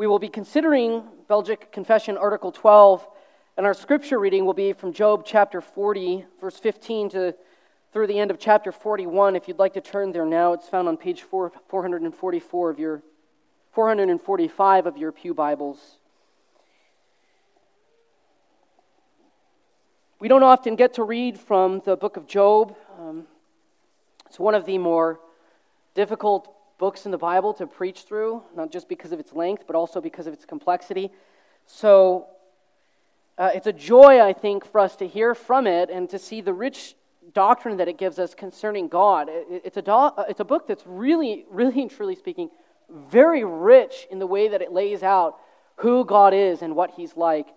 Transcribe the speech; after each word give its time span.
We 0.00 0.06
will 0.06 0.18
be 0.18 0.30
considering 0.30 1.02
Belgic 1.28 1.70
Confession, 1.72 2.16
Article 2.16 2.52
12, 2.52 3.06
and 3.58 3.66
our 3.66 3.74
scripture 3.74 4.18
reading 4.18 4.46
will 4.46 4.54
be 4.54 4.72
from 4.72 4.94
Job 4.94 5.24
chapter 5.26 5.60
40, 5.60 6.24
verse 6.40 6.56
15 6.56 7.10
to 7.10 7.34
through 7.92 8.06
the 8.06 8.18
end 8.18 8.30
of 8.30 8.38
chapter 8.38 8.72
41. 8.72 9.36
If 9.36 9.46
you'd 9.46 9.58
like 9.58 9.74
to 9.74 9.82
turn 9.82 10.10
there 10.12 10.24
now, 10.24 10.54
it's 10.54 10.66
found 10.70 10.88
on 10.88 10.96
page 10.96 11.20
4, 11.20 11.52
444 11.68 12.70
of 12.70 12.78
your 12.78 13.02
445 13.72 14.86
of 14.86 14.96
your 14.96 15.12
Pew 15.12 15.34
Bibles. 15.34 15.98
We 20.18 20.28
don't 20.28 20.44
often 20.44 20.76
get 20.76 20.94
to 20.94 21.02
read 21.02 21.38
from 21.38 21.82
the 21.84 21.94
book 21.94 22.16
of 22.16 22.26
Job. 22.26 22.74
Um, 22.98 23.26
it's 24.24 24.40
one 24.40 24.54
of 24.54 24.64
the 24.64 24.78
more 24.78 25.20
difficult 25.94 26.50
books 26.80 27.04
in 27.04 27.12
the 27.12 27.18
Bible 27.18 27.52
to 27.54 27.66
preach 27.66 28.02
through, 28.02 28.42
not 28.56 28.72
just 28.72 28.88
because 28.88 29.12
of 29.12 29.20
its 29.20 29.34
length, 29.34 29.64
but 29.66 29.76
also 29.76 30.00
because 30.00 30.26
of 30.26 30.32
its 30.32 30.46
complexity. 30.46 31.12
So 31.66 32.26
uh, 33.36 33.50
it's 33.54 33.66
a 33.66 33.72
joy, 33.72 34.20
I 34.20 34.32
think, 34.32 34.64
for 34.64 34.80
us 34.80 34.96
to 34.96 35.06
hear 35.06 35.34
from 35.34 35.66
it 35.66 35.90
and 35.90 36.08
to 36.08 36.18
see 36.18 36.40
the 36.40 36.54
rich 36.54 36.96
doctrine 37.34 37.76
that 37.76 37.86
it 37.86 37.98
gives 37.98 38.18
us 38.18 38.34
concerning 38.34 38.88
God. 38.88 39.28
It, 39.28 39.62
it's, 39.66 39.76
a 39.76 39.82
do- 39.82 39.92
uh, 39.92 40.24
it's 40.26 40.40
a 40.40 40.44
book 40.44 40.66
that's 40.66 40.82
really, 40.86 41.44
really 41.50 41.82
and 41.82 41.90
truly 41.90 42.16
speaking, 42.16 42.48
very 42.88 43.44
rich 43.44 44.08
in 44.10 44.18
the 44.18 44.26
way 44.26 44.48
that 44.48 44.62
it 44.62 44.72
lays 44.72 45.02
out 45.02 45.36
who 45.76 46.04
God 46.06 46.32
is 46.32 46.62
and 46.62 46.74
what 46.74 46.92
He's 46.96 47.14
like. 47.14 47.48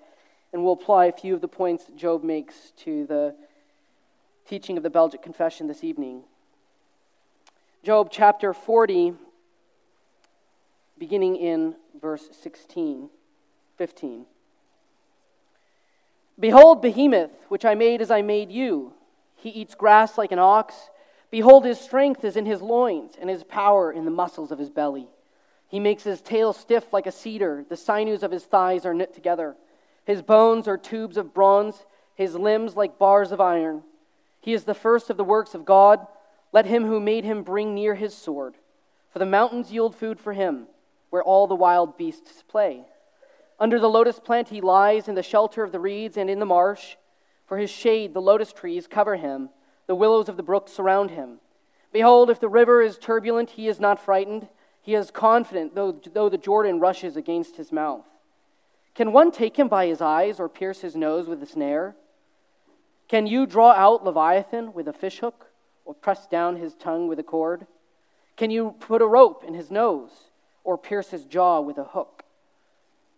And 0.52 0.64
we'll 0.64 0.73
apply 0.73 1.05
a 1.05 1.12
few 1.14 1.34
of 1.34 1.40
the 1.40 1.48
points 1.48 1.86
that 1.86 1.95
Job 1.95 2.23
makes 2.23 2.73
to 2.84 3.05
the 3.08 3.36
teaching 4.48 4.76
of 4.76 4.84
the 4.84 4.90
Belgic 4.90 5.22
Confession 5.22 5.67
this 5.67 5.84
evening. 5.84 6.23
Job 7.84 8.08
chapter 8.10 8.54
40, 8.54 9.14
beginning 10.98 11.36
in 11.36 11.76
verse 12.02 12.30
16, 12.42 13.09
15. 13.78 14.26
Behold, 16.40 16.81
Behemoth, 16.81 17.31
which 17.50 17.66
I 17.66 17.75
made 17.75 18.02
as 18.02 18.09
I 18.09 18.22
made 18.22 18.50
you. 18.50 18.94
He 19.36 19.50
eats 19.50 19.75
grass 19.75 20.17
like 20.17 20.31
an 20.31 20.40
ox. 20.40 20.73
Behold, 21.30 21.66
his 21.66 21.78
strength 21.78 22.23
is 22.23 22.38
in 22.38 22.45
his 22.45 22.62
loins, 22.62 23.16
and 23.20 23.30
his 23.30 23.44
power 23.44 23.92
in 23.92 24.06
the 24.06 24.12
muscles 24.12 24.53
of 24.53 24.59
his 24.59 24.70
belly. 24.70 25.09
He 25.68 25.81
makes 25.81 26.03
his 26.03 26.22
tail 26.22 26.53
stiff 26.53 26.94
like 26.94 27.06
a 27.06 27.12
cedar. 27.12 27.66
The 27.68 27.75
sinews 27.75 28.23
of 28.23 28.31
his 28.31 28.45
thighs 28.45 28.86
are 28.86 28.94
knit 28.94 29.14
together. 29.14 29.58
His 30.06 30.22
bones 30.22 30.70
are 30.70 30.78
tubes 30.78 31.18
of 31.18 31.34
bronze, 31.34 31.84
his 32.16 32.34
limbs 32.34 32.78
like 32.78 32.97
bars 32.97 33.34
of 33.34 33.42
iron. 33.42 33.84
He 34.40 34.53
is 34.53 34.64
the 34.64 34.73
first 34.73 35.09
of 35.09 35.18
the 35.18 35.25
works 35.25 35.53
of 35.53 35.66
God. 35.66 36.08
Let 36.54 36.68
him 36.68 36.86
who 36.86 37.00
made 37.00 37.26
him 37.26 37.44
bring 37.44 37.73
near 37.73 37.96
his 37.96 38.14
sword. 38.14 38.56
For 39.09 39.20
the 39.20 39.26
mountains 39.26 39.73
yield 39.73 39.96
food 39.96 40.20
for 40.20 40.34
him, 40.34 40.68
where 41.09 41.23
all 41.23 41.48
the 41.48 41.56
wild 41.56 41.98
beasts 41.98 42.44
play. 42.48 42.86
Under 43.59 43.80
the 43.80 43.90
lotus 43.90 44.20
plant 44.20 44.50
he 44.50 44.62
lies 44.62 45.08
in 45.08 45.16
the 45.16 45.24
shelter 45.24 45.64
of 45.64 45.72
the 45.72 45.80
reeds 45.80 46.16
and 46.16 46.30
in 46.30 46.40
the 46.40 46.46
marsh. 46.46 46.96
For 47.46 47.58
his 47.58 47.70
shade 47.70 48.14
the 48.14 48.22
lotus 48.22 48.54
trees 48.54 48.88
cover 48.88 49.16
him, 49.16 49.50
the 49.88 49.96
willows 49.96 50.30
of 50.30 50.38
the 50.38 50.44
brook 50.44 50.70
surround 50.70 51.12
him. 51.12 51.40
Behold, 51.92 52.30
if 52.30 52.40
the 52.40 52.50
river 52.50 52.81
is 52.81 52.98
turbulent, 52.98 53.52
he 53.52 53.68
is 53.68 53.80
not 53.80 54.00
frightened. 54.00 54.48
He 54.81 54.96
is 54.96 55.12
confident, 55.12 55.76
though, 55.76 55.92
though 55.92 56.30
the 56.30 56.38
Jordan 56.38 56.80
rushes 56.80 57.16
against 57.16 57.58
his 57.58 57.72
mouth. 57.72 58.06
Can 58.96 59.12
one 59.12 59.31
take 59.31 59.58
him 59.58 59.68
by 59.68 59.88
his 59.88 60.02
eyes 60.02 60.40
or 60.40 60.50
pierce 60.50 60.81
his 60.81 60.96
nose 60.96 61.28
with 61.28 61.42
a 61.42 61.46
snare? 61.46 61.96
Can 63.08 63.28
you 63.28 63.46
draw 63.46 63.72
out 63.72 64.04
Leviathan 64.04 64.74
with 64.74 64.88
a 64.88 64.94
fishhook? 64.94 65.53
Or 65.86 65.94
press 65.94 66.28
down 66.28 66.58
his 66.58 66.76
tongue 66.76 67.08
with 67.08 67.20
a 67.20 67.23
cord? 67.23 67.67
Can 68.36 68.52
you 68.52 68.76
put 68.80 69.02
a 69.02 69.08
rope 69.08 69.44
in 69.44 69.53
his 69.53 69.70
nose 69.70 70.12
or 70.64 70.78
pierce 70.78 71.09
his 71.09 71.25
jaw 71.25 71.59
with 71.59 71.78
a 71.78 71.84
hook? 71.84 72.23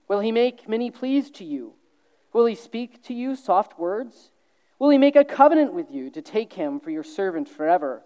Will 0.08 0.20
he 0.20 0.32
make 0.32 0.70
many 0.70 0.92
pleas 0.92 1.32
to 1.32 1.44
you? 1.44 1.74
Will 2.34 2.46
he 2.46 2.56
speak 2.56 3.02
to 3.04 3.14
you 3.14 3.36
soft 3.36 3.80
words? 3.80 4.32
Will 4.78 4.90
he 4.90 4.98
make 4.98 5.16
a 5.16 5.24
covenant 5.24 5.74
with 5.74 5.90
you 5.90 6.10
to 6.10 6.22
take 6.22 6.54
him 6.54 6.80
for 6.80 6.92
your 6.92 7.04
servant 7.04 7.48
forever? 7.48 8.04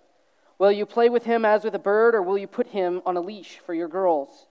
Will 0.60 0.72
you 0.72 0.86
play 0.86 1.10
with 1.10 1.24
him 1.24 1.46
as 1.46 1.64
with 1.64 1.74
a 1.74 1.80
bird, 1.80 2.14
or 2.14 2.22
will 2.22 2.38
you 2.38 2.46
put 2.46 2.68
him 2.68 3.02
on 3.06 3.18
a 3.18 3.22
leash 3.22 3.60
for 3.66 3.74
your 3.74 3.88
girls? 3.88 4.46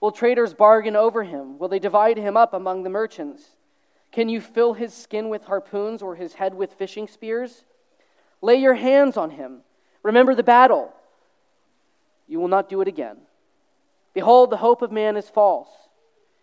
Will 0.00 0.12
traders 0.12 0.54
bargain 0.54 0.94
over 0.94 1.24
him? 1.24 1.58
Will 1.58 1.68
they 1.68 1.78
divide 1.78 2.18
him 2.18 2.36
up 2.36 2.52
among 2.52 2.82
the 2.82 2.90
merchants? 2.90 3.56
Can 4.12 4.28
you 4.28 4.40
fill 4.40 4.74
his 4.74 4.94
skin 4.94 5.28
with 5.28 5.44
harpoons 5.44 6.02
or 6.02 6.14
his 6.14 6.34
head 6.34 6.54
with 6.54 6.74
fishing 6.74 7.08
spears? 7.08 7.64
Lay 8.42 8.56
your 8.56 8.74
hands 8.74 9.16
on 9.16 9.30
him. 9.30 9.60
Remember 10.02 10.34
the 10.34 10.42
battle. 10.42 10.92
You 12.26 12.40
will 12.40 12.48
not 12.48 12.68
do 12.68 12.80
it 12.80 12.88
again. 12.88 13.18
Behold, 14.12 14.50
the 14.50 14.58
hope 14.58 14.82
of 14.82 14.92
man 14.92 15.16
is 15.16 15.28
false. 15.28 15.68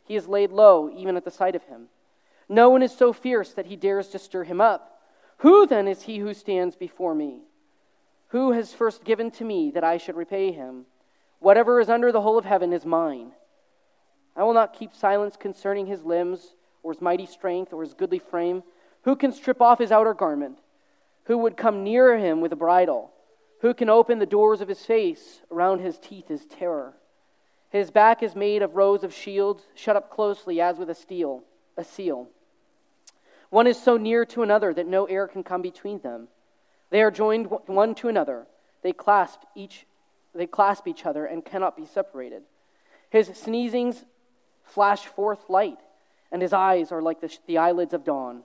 He 0.06 0.16
is 0.16 0.28
laid 0.28 0.52
low, 0.52 0.90
even 0.90 1.16
at 1.16 1.24
the 1.24 1.32
sight 1.32 1.56
of 1.56 1.64
him. 1.64 1.88
No 2.50 2.70
one 2.70 2.84
is 2.84 2.92
so 2.92 3.14
fierce 3.14 3.54
that 3.54 3.68
he 3.68 3.76
dares 3.76 4.10
to 4.10 4.20
stir 4.20 4.44
him 4.44 4.60
up. 4.60 5.02
Who 5.38 5.66
then 5.66 5.88
is 5.88 6.04
he 6.04 6.20
who 6.20 6.34
stands 6.34 6.76
before 6.76 7.16
me? 7.16 7.42
Who 8.30 8.52
has 8.52 8.74
first 8.74 9.04
given 9.04 9.32
to 9.32 9.44
me 9.44 9.72
that 9.72 9.84
I 9.84 9.98
should 9.98 10.16
repay 10.16 10.52
him? 10.52 10.86
Whatever 11.40 11.80
is 11.80 11.90
under 11.90 12.12
the 12.12 12.22
whole 12.22 12.38
of 12.38 12.46
heaven 12.46 12.74
is 12.74 12.86
mine. 12.86 13.32
I 14.36 14.44
will 14.44 14.54
not 14.54 14.78
keep 14.78 14.94
silence 14.94 15.36
concerning 15.36 15.88
his 15.88 16.04
limbs, 16.04 16.56
or 16.84 16.94
his 16.94 17.02
mighty 17.02 17.26
strength, 17.26 17.74
or 17.74 17.82
his 17.82 17.94
goodly 17.94 18.20
frame. 18.20 18.64
Who 19.04 19.16
can 19.16 19.32
strip 19.32 19.62
off 19.62 19.80
his 19.80 19.92
outer 19.92 20.14
garment? 20.14 20.60
Who 21.32 21.38
would 21.38 21.56
come 21.56 21.82
near 21.82 22.18
him 22.18 22.42
with 22.42 22.52
a 22.52 22.58
bridle? 22.58 23.10
Who 23.62 23.74
can 23.74 23.90
open 23.90 24.20
the 24.20 24.26
doors 24.26 24.60
of 24.60 24.68
his 24.68 24.86
face? 24.86 25.40
Around 25.50 25.80
his 25.80 25.98
teeth 25.98 26.30
is 26.30 26.46
terror. 26.46 26.96
His 27.70 27.90
back 27.90 28.22
is 28.22 28.36
made 28.36 28.62
of 28.62 28.76
rows 28.76 29.02
of 29.06 29.14
shields, 29.14 29.64
shut 29.74 29.96
up 29.96 30.12
closely 30.12 30.60
as 30.60 30.78
with 30.78 30.90
a 30.90 30.94
steel, 30.94 31.46
a 31.78 31.86
seal. 31.86 32.28
One 33.50 33.66
is 33.66 33.82
so 33.82 33.96
near 33.96 34.26
to 34.26 34.44
another 34.44 34.74
that 34.74 34.88
no 34.88 35.06
air 35.06 35.26
can 35.26 35.42
come 35.42 35.62
between 35.62 36.02
them. 36.02 36.28
They 36.90 37.02
are 37.02 37.10
joined 37.10 37.48
one 37.66 37.96
to 37.96 38.10
another. 38.10 38.46
They 38.82 38.92
clasp 38.92 39.40
each 39.56 39.86
they 40.36 40.48
clasp 40.48 40.86
each 40.86 41.06
other 41.06 41.26
and 41.26 41.46
cannot 41.46 41.78
be 41.78 41.86
separated. 41.86 42.42
His 43.10 43.30
sneezings 43.30 44.04
flash 44.64 45.06
forth 45.06 45.50
light, 45.50 45.80
and 46.30 46.42
his 46.42 46.52
eyes 46.52 46.92
are 46.92 47.02
like 47.02 47.22
the, 47.22 47.34
the 47.48 47.58
eyelids 47.58 47.94
of 47.94 48.04
dawn. 48.04 48.44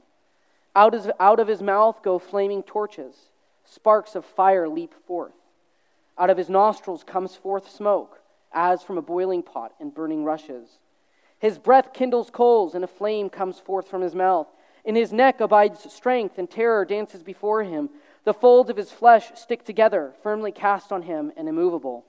Out 0.76 0.94
of, 0.94 1.10
out 1.19 1.41
of 1.41 1.48
his 1.48 1.62
mouth 1.62 2.03
go 2.03 2.19
flaming 2.19 2.62
torches. 2.62 3.31
Sparks 3.64 4.14
of 4.14 4.26
fire 4.26 4.69
leap 4.69 4.94
forth. 5.06 5.32
Out 6.19 6.28
of 6.28 6.37
his 6.37 6.50
nostrils 6.50 7.03
comes 7.03 7.34
forth 7.34 7.70
smoke, 7.70 8.20
as 8.53 8.82
from 8.82 8.98
a 8.98 9.03
boiling 9.03 9.42
pot 9.42 9.72
and 9.81 9.94
burning 9.94 10.22
rushes. 10.22 10.78
His 11.38 11.59
breath 11.59 11.94
kindles 11.94 12.28
coals, 12.31 12.75
and 12.75 12.84
a 12.84 12.88
flame 12.88 13.31
comes 13.31 13.59
forth 13.59 13.88
from 13.88 14.03
his 14.03 14.14
mouth. 14.14 14.48
In 14.84 14.97
his 14.97 15.14
neck 15.14 15.41
abides 15.41 15.91
strength, 15.92 16.37
and 16.37 16.48
terror 16.48 16.84
dances 16.84 17.22
before 17.22 17.64
him. 17.64 17.88
The 18.25 18.34
folds 18.34 18.69
of 18.69 18.76
his 18.76 18.93
flesh 18.93 19.31
stick 19.34 19.64
together, 19.64 20.12
firmly 20.22 20.53
cast 20.53 20.93
on 20.93 21.03
him 21.03 21.32
and 21.38 21.48
immovable. 21.48 22.04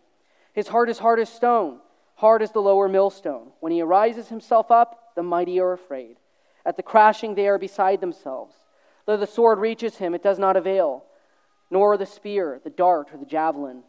His 0.52 0.68
heart 0.68 0.90
is 0.90 1.00
hard 1.00 1.20
as 1.20 1.30
stone, 1.30 1.80
hard 2.16 2.42
as 2.42 2.52
the 2.52 2.62
lower 2.62 2.90
millstone. 2.90 3.52
When 3.62 3.72
he 3.72 3.82
arises 3.82 4.28
himself 4.28 4.72
up, 4.72 5.14
the 5.16 5.24
mighty 5.24 5.58
are 5.60 5.72
afraid. 5.72 6.18
At 6.68 6.76
the 6.76 6.84
crashing, 6.84 7.36
they 7.36 7.48
are 7.48 7.58
beside 7.58 8.02
themselves. 8.02 8.54
Though 9.06 9.16
the 9.16 9.26
sword 9.26 9.60
reaches 9.60 9.96
him, 9.96 10.14
it 10.14 10.22
does 10.22 10.38
not 10.38 10.58
avail, 10.58 11.06
nor 11.72 11.96
the 11.96 12.06
spear, 12.06 12.60
the 12.62 12.70
dart, 12.70 13.08
or 13.14 13.18
the 13.18 13.26
javelin. 13.26 13.84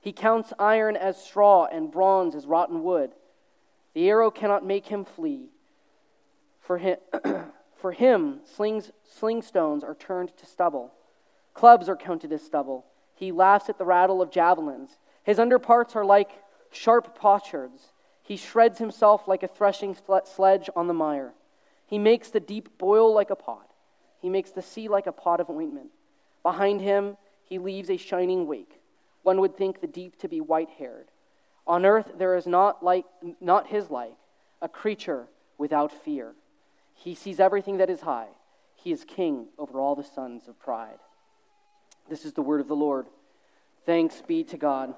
He 0.00 0.12
counts 0.12 0.54
iron 0.58 0.96
as 0.96 1.22
straw 1.22 1.66
and 1.66 1.92
bronze 1.92 2.34
as 2.34 2.46
rotten 2.46 2.82
wood. 2.82 3.10
The 3.92 4.08
arrow 4.08 4.30
cannot 4.30 4.64
make 4.64 4.86
him 4.86 5.04
flee. 5.04 5.50
For 6.58 6.78
him, 6.78 6.96
for 7.76 7.92
him 7.92 8.40
slings, 8.46 8.92
sling 9.04 9.42
stones 9.42 9.84
are 9.84 9.94
turned 9.94 10.34
to 10.38 10.46
stubble. 10.46 10.94
Clubs 11.52 11.86
are 11.86 11.96
counted 11.96 12.32
as 12.32 12.42
stubble. 12.42 12.86
He 13.14 13.30
laughs 13.30 13.68
at 13.68 13.76
the 13.76 13.84
rattle 13.84 14.22
of 14.22 14.30
javelins. 14.30 14.96
His 15.22 15.38
underparts 15.38 15.94
are 15.94 16.04
like 16.04 16.30
sharp 16.70 17.18
potsherds. 17.18 17.92
He 18.22 18.38
shreds 18.38 18.78
himself 18.78 19.28
like 19.28 19.42
a 19.42 19.48
threshing 19.48 19.94
sledge 20.24 20.70
on 20.74 20.86
the 20.86 20.94
mire. 20.94 21.34
He 21.86 21.98
makes 21.98 22.28
the 22.28 22.40
deep 22.40 22.78
boil 22.78 23.12
like 23.14 23.30
a 23.30 23.36
pot. 23.36 23.70
He 24.20 24.28
makes 24.28 24.50
the 24.50 24.62
sea 24.62 24.88
like 24.88 25.06
a 25.06 25.12
pot 25.12 25.40
of 25.40 25.50
ointment. 25.50 25.90
Behind 26.42 26.80
him, 26.80 27.16
he 27.42 27.58
leaves 27.58 27.90
a 27.90 27.96
shining 27.96 28.46
wake. 28.46 28.80
One 29.22 29.40
would 29.40 29.56
think 29.56 29.80
the 29.80 29.86
deep 29.86 30.18
to 30.20 30.28
be 30.28 30.40
white 30.40 30.70
haired. 30.78 31.06
On 31.66 31.84
earth, 31.84 32.12
there 32.16 32.36
is 32.36 32.46
not, 32.46 32.84
like, 32.84 33.04
not 33.40 33.68
his 33.68 33.90
like, 33.90 34.16
a 34.62 34.68
creature 34.68 35.26
without 35.58 35.92
fear. 35.92 36.32
He 36.94 37.14
sees 37.14 37.40
everything 37.40 37.76
that 37.78 37.90
is 37.90 38.00
high. 38.00 38.28
He 38.74 38.92
is 38.92 39.04
king 39.04 39.46
over 39.58 39.80
all 39.80 39.94
the 39.94 40.04
sons 40.04 40.48
of 40.48 40.58
pride. 40.58 40.98
This 42.08 42.24
is 42.24 42.34
the 42.34 42.42
word 42.42 42.60
of 42.60 42.68
the 42.68 42.76
Lord. 42.76 43.06
Thanks 43.84 44.22
be 44.26 44.44
to 44.44 44.56
God. 44.56 44.94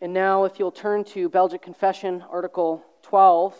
And 0.00 0.14
now, 0.14 0.44
if 0.44 0.58
you'll 0.58 0.72
turn 0.72 1.04
to 1.04 1.28
Belgic 1.28 1.60
Confession, 1.60 2.24
Article 2.30 2.82
12. 3.02 3.54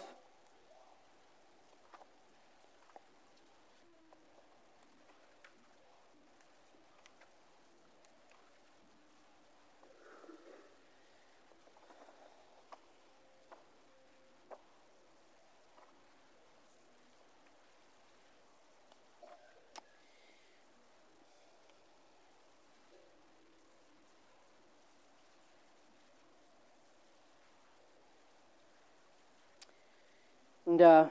And 30.70 30.80
uh, 30.80 31.08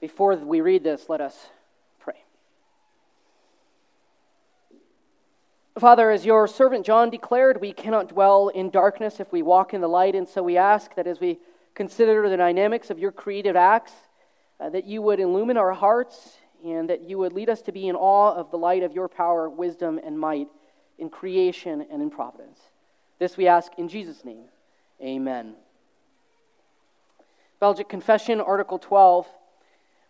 before 0.00 0.34
we 0.34 0.60
read 0.60 0.82
this, 0.82 1.08
let 1.08 1.20
us 1.20 1.50
pray. 2.00 2.16
Father, 5.78 6.10
as 6.10 6.26
your 6.26 6.48
servant 6.48 6.84
John 6.84 7.08
declared, 7.08 7.60
we 7.60 7.72
cannot 7.72 8.08
dwell 8.08 8.48
in 8.48 8.70
darkness 8.70 9.20
if 9.20 9.30
we 9.30 9.40
walk 9.40 9.72
in 9.72 9.80
the 9.80 9.88
light, 9.88 10.16
and 10.16 10.26
so 10.26 10.42
we 10.42 10.56
ask 10.56 10.96
that 10.96 11.06
as 11.06 11.20
we 11.20 11.38
consider 11.76 12.28
the 12.28 12.36
dynamics 12.36 12.90
of 12.90 12.98
your 12.98 13.12
creative 13.12 13.54
acts, 13.54 13.92
uh, 14.58 14.68
that 14.70 14.84
you 14.84 15.00
would 15.00 15.20
illumine 15.20 15.56
our 15.56 15.74
hearts 15.74 16.36
and 16.64 16.90
that 16.90 17.02
you 17.02 17.18
would 17.18 17.32
lead 17.32 17.48
us 17.48 17.62
to 17.62 17.70
be 17.70 17.86
in 17.86 17.94
awe 17.94 18.34
of 18.34 18.50
the 18.50 18.58
light 18.58 18.82
of 18.82 18.92
your 18.92 19.08
power, 19.08 19.48
wisdom, 19.48 20.00
and 20.04 20.18
might 20.18 20.48
in 20.98 21.08
creation 21.08 21.86
and 21.88 22.02
in 22.02 22.10
providence. 22.10 22.58
This 23.20 23.36
we 23.36 23.46
ask 23.46 23.70
in 23.78 23.88
Jesus' 23.88 24.24
name. 24.24 24.46
Amen. 25.00 25.54
Belgic 27.60 27.88
Confession, 27.88 28.40
Article 28.40 28.78
12. 28.78 29.26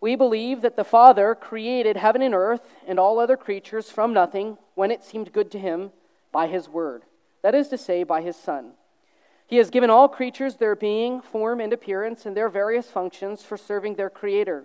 We 0.01 0.17
believe 0.17 0.61
that 0.61 0.77
the 0.77 0.85
Father 0.85 1.35
created 1.35 1.97
heaven 1.97 2.21
and 2.21 2.35
earth 2.35 2.75
and 2.87 2.99
all 2.99 3.19
other 3.19 3.37
creatures 3.37 3.91
from 3.91 4.13
nothing 4.13 4.59
when 4.75 4.91
it 4.91 5.03
seemed 5.03 5.33
good 5.33 5.51
to 5.53 5.59
him 5.59 5.91
by 6.31 6.47
his 6.47 6.69
word, 6.69 7.05
that 7.43 7.55
is 7.55 7.69
to 7.69 7.79
say, 7.79 8.05
by 8.05 8.21
his 8.21 8.37
Son. 8.37 8.73
He 9.47 9.57
has 9.57 9.71
given 9.71 9.89
all 9.89 10.09
creatures 10.09 10.57
their 10.57 10.77
being, 10.77 11.23
form, 11.23 11.59
and 11.59 11.73
appearance, 11.73 12.27
and 12.27 12.37
their 12.37 12.51
various 12.51 12.91
functions 12.91 13.43
for 13.43 13.57
serving 13.57 13.95
their 13.95 14.11
Creator. 14.11 14.65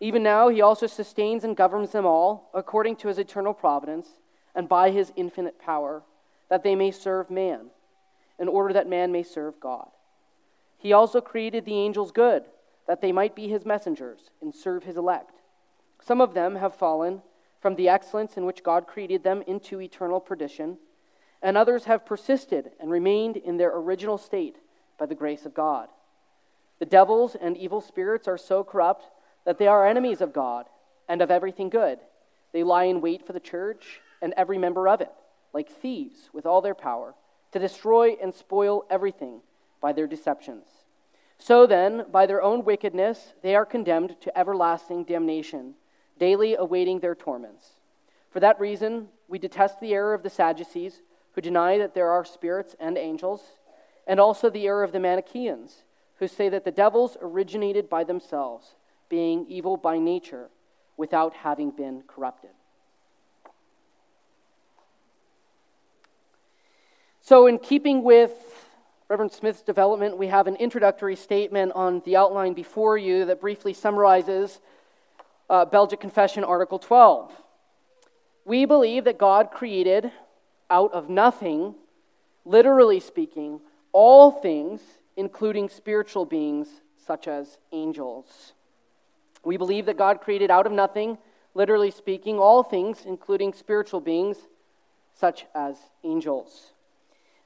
Even 0.00 0.22
now, 0.24 0.48
he 0.48 0.60
also 0.60 0.88
sustains 0.88 1.44
and 1.44 1.56
governs 1.56 1.92
them 1.92 2.04
all 2.04 2.50
according 2.52 2.96
to 2.96 3.08
his 3.08 3.18
eternal 3.18 3.54
providence 3.54 4.08
and 4.52 4.68
by 4.68 4.90
his 4.90 5.12
infinite 5.14 5.60
power, 5.60 6.02
that 6.48 6.64
they 6.64 6.74
may 6.74 6.90
serve 6.90 7.30
man, 7.30 7.66
in 8.36 8.48
order 8.48 8.74
that 8.74 8.88
man 8.88 9.12
may 9.12 9.22
serve 9.22 9.60
God. 9.60 9.88
He 10.80 10.94
also 10.94 11.20
created 11.20 11.66
the 11.66 11.78
angels 11.78 12.10
good, 12.10 12.44
that 12.86 13.02
they 13.02 13.12
might 13.12 13.36
be 13.36 13.48
his 13.48 13.66
messengers 13.66 14.30
and 14.40 14.54
serve 14.54 14.84
his 14.84 14.96
elect. 14.96 15.34
Some 16.00 16.22
of 16.22 16.32
them 16.32 16.56
have 16.56 16.74
fallen 16.74 17.20
from 17.60 17.74
the 17.74 17.90
excellence 17.90 18.38
in 18.38 18.46
which 18.46 18.62
God 18.62 18.86
created 18.86 19.22
them 19.22 19.42
into 19.46 19.82
eternal 19.82 20.20
perdition, 20.20 20.78
and 21.42 21.58
others 21.58 21.84
have 21.84 22.06
persisted 22.06 22.70
and 22.80 22.90
remained 22.90 23.36
in 23.36 23.58
their 23.58 23.76
original 23.76 24.16
state 24.16 24.56
by 24.98 25.04
the 25.04 25.14
grace 25.14 25.44
of 25.44 25.52
God. 25.52 25.88
The 26.78 26.86
devils 26.86 27.34
and 27.38 27.58
evil 27.58 27.82
spirits 27.82 28.26
are 28.26 28.38
so 28.38 28.64
corrupt 28.64 29.04
that 29.44 29.58
they 29.58 29.66
are 29.66 29.86
enemies 29.86 30.22
of 30.22 30.32
God 30.32 30.64
and 31.10 31.20
of 31.20 31.30
everything 31.30 31.68
good. 31.68 31.98
They 32.52 32.62
lie 32.62 32.84
in 32.84 33.02
wait 33.02 33.26
for 33.26 33.34
the 33.34 33.40
church 33.40 34.00
and 34.22 34.32
every 34.34 34.56
member 34.56 34.88
of 34.88 35.02
it, 35.02 35.12
like 35.52 35.68
thieves 35.68 36.30
with 36.32 36.46
all 36.46 36.62
their 36.62 36.74
power, 36.74 37.14
to 37.52 37.58
destroy 37.58 38.16
and 38.22 38.32
spoil 38.32 38.86
everything 38.88 39.42
by 39.80 39.92
their 39.92 40.06
deceptions. 40.06 40.66
So 41.38 41.66
then, 41.66 42.04
by 42.12 42.26
their 42.26 42.42
own 42.42 42.64
wickedness, 42.64 43.34
they 43.42 43.54
are 43.54 43.64
condemned 43.64 44.16
to 44.20 44.38
everlasting 44.38 45.04
damnation, 45.04 45.74
daily 46.18 46.54
awaiting 46.54 47.00
their 47.00 47.14
torments. 47.14 47.80
For 48.30 48.40
that 48.40 48.60
reason, 48.60 49.08
we 49.26 49.38
detest 49.38 49.80
the 49.80 49.94
error 49.94 50.12
of 50.12 50.22
the 50.22 50.30
Sadducees, 50.30 51.00
who 51.32 51.40
deny 51.40 51.78
that 51.78 51.94
there 51.94 52.10
are 52.10 52.24
spirits 52.24 52.76
and 52.78 52.98
angels, 52.98 53.42
and 54.06 54.20
also 54.20 54.50
the 54.50 54.66
error 54.66 54.82
of 54.82 54.92
the 54.92 55.00
Manichaeans, 55.00 55.84
who 56.18 56.28
say 56.28 56.48
that 56.50 56.64
the 56.64 56.70
devils 56.70 57.16
originated 57.22 57.88
by 57.88 58.04
themselves, 58.04 58.74
being 59.08 59.46
evil 59.48 59.76
by 59.76 59.98
nature, 59.98 60.50
without 60.96 61.34
having 61.34 61.70
been 61.70 62.02
corrupted. 62.06 62.50
So, 67.22 67.46
in 67.46 67.58
keeping 67.58 68.02
with 68.02 68.49
Reverend 69.10 69.32
Smith's 69.32 69.62
development, 69.62 70.18
we 70.18 70.28
have 70.28 70.46
an 70.46 70.54
introductory 70.54 71.16
statement 71.16 71.72
on 71.74 72.00
the 72.04 72.14
outline 72.14 72.52
before 72.52 72.96
you 72.96 73.24
that 73.24 73.40
briefly 73.40 73.72
summarizes 73.72 74.60
uh, 75.50 75.64
Belgic 75.64 75.98
Confession, 75.98 76.44
Article 76.44 76.78
12. 76.78 77.32
We 78.44 78.66
believe 78.66 79.02
that 79.02 79.18
God 79.18 79.50
created 79.50 80.12
out 80.70 80.92
of 80.92 81.10
nothing, 81.10 81.74
literally 82.44 83.00
speaking, 83.00 83.60
all 83.90 84.30
things, 84.30 84.80
including 85.16 85.68
spiritual 85.70 86.24
beings 86.24 86.68
such 87.04 87.26
as 87.26 87.58
angels. 87.72 88.52
We 89.42 89.56
believe 89.56 89.86
that 89.86 89.96
God 89.96 90.20
created 90.20 90.52
out 90.52 90.66
of 90.66 90.72
nothing, 90.72 91.18
literally 91.54 91.90
speaking, 91.90 92.38
all 92.38 92.62
things, 92.62 93.02
including 93.04 93.54
spiritual 93.54 94.00
beings 94.00 94.36
such 95.16 95.46
as 95.52 95.74
angels. 96.04 96.74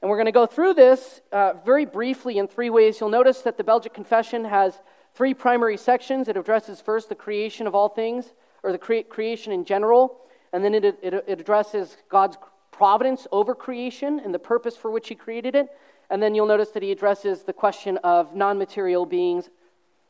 And 0.05 0.09
we're 0.11 0.17
going 0.17 0.27
to 0.27 0.31
go 0.31 0.45
through 0.45 0.75
this 0.75 1.21
uh, 1.31 1.53
very 1.65 1.83
briefly 1.83 2.37
in 2.37 2.47
three 2.47 2.69
ways. 2.69 2.99
You'll 2.99 3.09
notice 3.09 3.41
that 3.41 3.57
the 3.57 3.63
Belgic 3.63 3.91
Confession 3.91 4.45
has 4.45 4.79
three 5.15 5.33
primary 5.33 5.77
sections. 5.77 6.27
It 6.27 6.37
addresses 6.37 6.79
first 6.79 7.09
the 7.09 7.15
creation 7.15 7.65
of 7.65 7.73
all 7.73 7.89
things, 7.89 8.35
or 8.61 8.71
the 8.71 8.77
cre- 8.77 8.99
creation 9.09 9.51
in 9.51 9.65
general, 9.65 10.19
and 10.53 10.63
then 10.63 10.75
it, 10.75 10.85
it, 10.85 10.99
it 11.01 11.39
addresses 11.39 11.97
God's 12.07 12.37
providence 12.71 13.25
over 13.31 13.55
creation 13.55 14.21
and 14.23 14.31
the 14.31 14.37
purpose 14.37 14.77
for 14.77 14.91
which 14.91 15.07
He 15.07 15.15
created 15.15 15.55
it. 15.55 15.69
And 16.11 16.21
then 16.21 16.35
you'll 16.35 16.45
notice 16.45 16.69
that 16.69 16.83
he 16.83 16.91
addresses 16.91 17.41
the 17.41 17.53
question 17.53 17.97
of 18.03 18.35
non 18.35 18.59
material 18.59 19.07
beings 19.07 19.49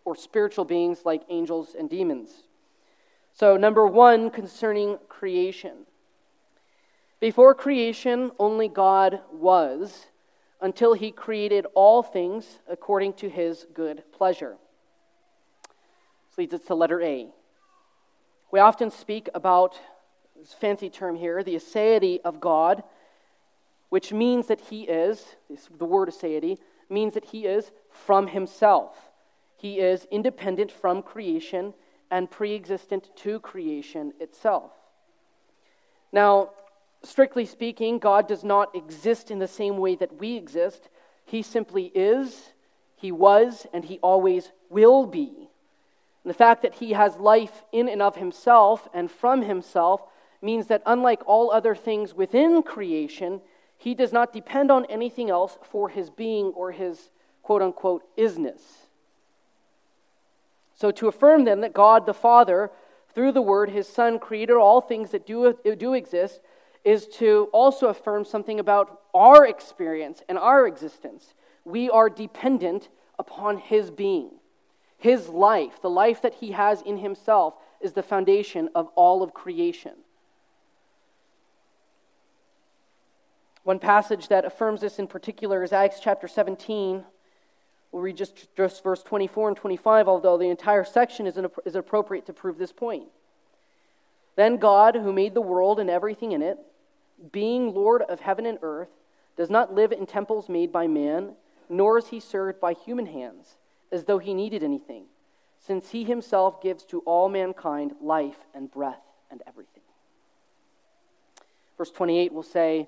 or 0.03 0.17
spiritual 0.17 0.65
beings 0.65 1.03
like 1.05 1.21
angels 1.29 1.73
and 1.73 1.89
demons. 1.89 2.31
So, 3.31 3.55
number 3.55 3.87
one, 3.87 4.29
concerning 4.29 4.97
creation. 5.07 5.85
Before 7.19 7.55
creation, 7.55 8.31
only 8.39 8.67
God 8.67 9.21
was 9.31 10.07
until 10.61 10.93
he 10.93 11.11
created 11.11 11.65
all 11.73 12.03
things 12.03 12.59
according 12.67 13.13
to 13.13 13.29
his 13.29 13.65
good 13.73 14.03
pleasure. 14.11 14.57
This 16.29 16.37
leads 16.37 16.53
us 16.53 16.61
to 16.67 16.75
letter 16.75 17.01
A. 17.01 17.27
We 18.51 18.59
often 18.59 18.91
speak 18.91 19.29
about 19.33 19.79
this 20.37 20.53
fancy 20.53 20.89
term 20.89 21.15
here, 21.15 21.43
the 21.43 21.55
aseity 21.55 22.19
of 22.23 22.39
God, 22.39 22.83
which 23.89 24.11
means 24.11 24.47
that 24.47 24.59
he 24.59 24.83
is, 24.83 25.23
the 25.77 25.85
word 25.85 26.09
aseity, 26.09 26.57
means 26.89 27.13
that 27.13 27.25
he 27.25 27.45
is 27.45 27.71
from 27.89 28.27
himself. 28.27 28.95
He 29.55 29.79
is 29.79 30.05
independent 30.11 30.71
from 30.71 31.01
creation 31.01 31.73
and 32.11 32.29
pre 32.29 32.53
existent 32.53 33.09
to 33.17 33.39
creation 33.39 34.13
itself. 34.19 34.71
Now, 36.11 36.51
strictly 37.05 37.45
speaking, 37.45 37.99
God 37.99 38.27
does 38.27 38.43
not 38.43 38.75
exist 38.75 39.31
in 39.31 39.39
the 39.39 39.47
same 39.47 39.77
way 39.77 39.95
that 39.95 40.19
we 40.19 40.35
exist. 40.35 40.89
He 41.25 41.41
simply 41.41 41.91
is, 41.95 42.53
He 42.95 43.11
was, 43.11 43.67
and 43.73 43.85
He 43.85 43.99
always 43.99 44.51
will 44.69 45.05
be. 45.05 45.49
And 46.23 46.29
the 46.29 46.33
fact 46.33 46.61
that 46.63 46.75
He 46.75 46.93
has 46.93 47.17
life 47.17 47.63
in 47.71 47.87
and 47.87 48.01
of 48.01 48.15
Himself 48.15 48.87
and 48.93 49.09
from 49.09 49.43
Himself 49.43 50.01
means 50.41 50.67
that 50.67 50.83
unlike 50.85 51.21
all 51.25 51.51
other 51.51 51.75
things 51.75 52.13
within 52.13 52.63
creation, 52.63 53.41
He 53.77 53.95
does 53.95 54.11
not 54.11 54.33
depend 54.33 54.71
on 54.71 54.85
anything 54.85 55.29
else 55.29 55.57
for 55.63 55.89
His 55.89 56.09
being 56.09 56.47
or 56.47 56.71
His 56.71 57.09
quote 57.43 57.61
unquote 57.61 58.03
isness. 58.17 58.61
So, 60.75 60.91
to 60.91 61.07
affirm 61.07 61.45
then 61.45 61.61
that 61.61 61.73
God 61.73 62.05
the 62.05 62.13
Father, 62.13 62.69
through 63.13 63.31
the 63.31 63.41
Word, 63.41 63.69
His 63.69 63.87
Son, 63.87 64.19
created 64.19 64.57
all 64.57 64.81
things 64.81 65.11
that 65.11 65.25
do, 65.25 65.57
do 65.77 65.93
exist, 65.93 66.41
is 66.85 67.07
to 67.07 67.49
also 67.51 67.87
affirm 67.87 68.23
something 68.23 68.59
about 68.59 69.01
our 69.13 69.45
experience 69.45 70.21
and 70.29 70.37
our 70.37 70.67
existence. 70.67 71.33
We 71.65 71.89
are 71.89 72.09
dependent 72.09 72.89
upon 73.17 73.57
His 73.57 73.89
being. 73.89 74.29
His 74.97 75.27
life, 75.27 75.81
the 75.81 75.89
life 75.89 76.21
that 76.21 76.35
He 76.35 76.51
has 76.51 76.81
in 76.83 76.99
Himself, 76.99 77.55
is 77.81 77.93
the 77.93 78.03
foundation 78.03 78.69
of 78.75 78.87
all 78.95 79.23
of 79.23 79.33
creation. 79.33 79.93
One 83.63 83.79
passage 83.79 84.27
that 84.27 84.45
affirms 84.45 84.81
this 84.81 84.99
in 84.99 85.07
particular 85.07 85.63
is 85.63 85.73
Acts 85.73 85.99
chapter 85.99 86.27
17. 86.27 87.03
We'll 87.91 88.01
read 88.03 88.15
just, 88.15 88.47
just 88.55 88.83
verse 88.83 89.01
24 89.01 89.49
and 89.49 89.57
25, 89.57 90.07
although 90.07 90.37
the 90.37 90.49
entire 90.49 90.83
section 90.83 91.25
is, 91.25 91.39
is 91.65 91.75
appropriate 91.75 92.27
to 92.27 92.33
prove 92.33 92.59
this 92.59 92.71
point. 92.71 93.05
Then 94.35 94.57
God, 94.57 94.95
who 94.95 95.11
made 95.11 95.33
the 95.33 95.41
world 95.41 95.79
and 95.79 95.89
everything 95.89 96.31
in 96.31 96.43
it, 96.43 96.59
being 97.31 97.73
Lord 97.73 98.01
of 98.03 98.19
heaven 98.19 98.45
and 98.45 98.59
earth, 98.61 98.89
does 99.37 99.49
not 99.49 99.73
live 99.73 99.91
in 99.91 100.05
temples 100.05 100.49
made 100.49 100.71
by 100.71 100.87
man, 100.87 101.33
nor 101.69 101.97
is 101.97 102.07
he 102.07 102.19
served 102.19 102.59
by 102.59 102.73
human 102.73 103.05
hands, 103.05 103.55
as 103.91 104.05
though 104.05 104.17
he 104.17 104.33
needed 104.33 104.63
anything, 104.63 105.05
since 105.59 105.91
he 105.91 106.03
himself 106.03 106.61
gives 106.61 106.83
to 106.85 106.99
all 107.01 107.29
mankind 107.29 107.93
life 108.01 108.45
and 108.53 108.71
breath 108.71 109.01
and 109.29 109.41
everything. 109.47 109.83
Verse 111.77 111.91
28 111.91 112.33
will 112.33 112.43
say, 112.43 112.87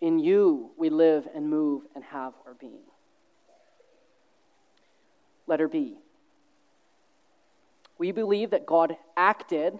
In 0.00 0.18
you 0.18 0.70
we 0.76 0.90
live 0.90 1.26
and 1.34 1.48
move 1.48 1.82
and 1.94 2.04
have 2.04 2.34
our 2.46 2.54
being. 2.54 2.84
Letter 5.46 5.68
B. 5.68 5.96
We 7.98 8.12
believe 8.12 8.50
that 8.50 8.66
God 8.66 8.96
acted 9.16 9.78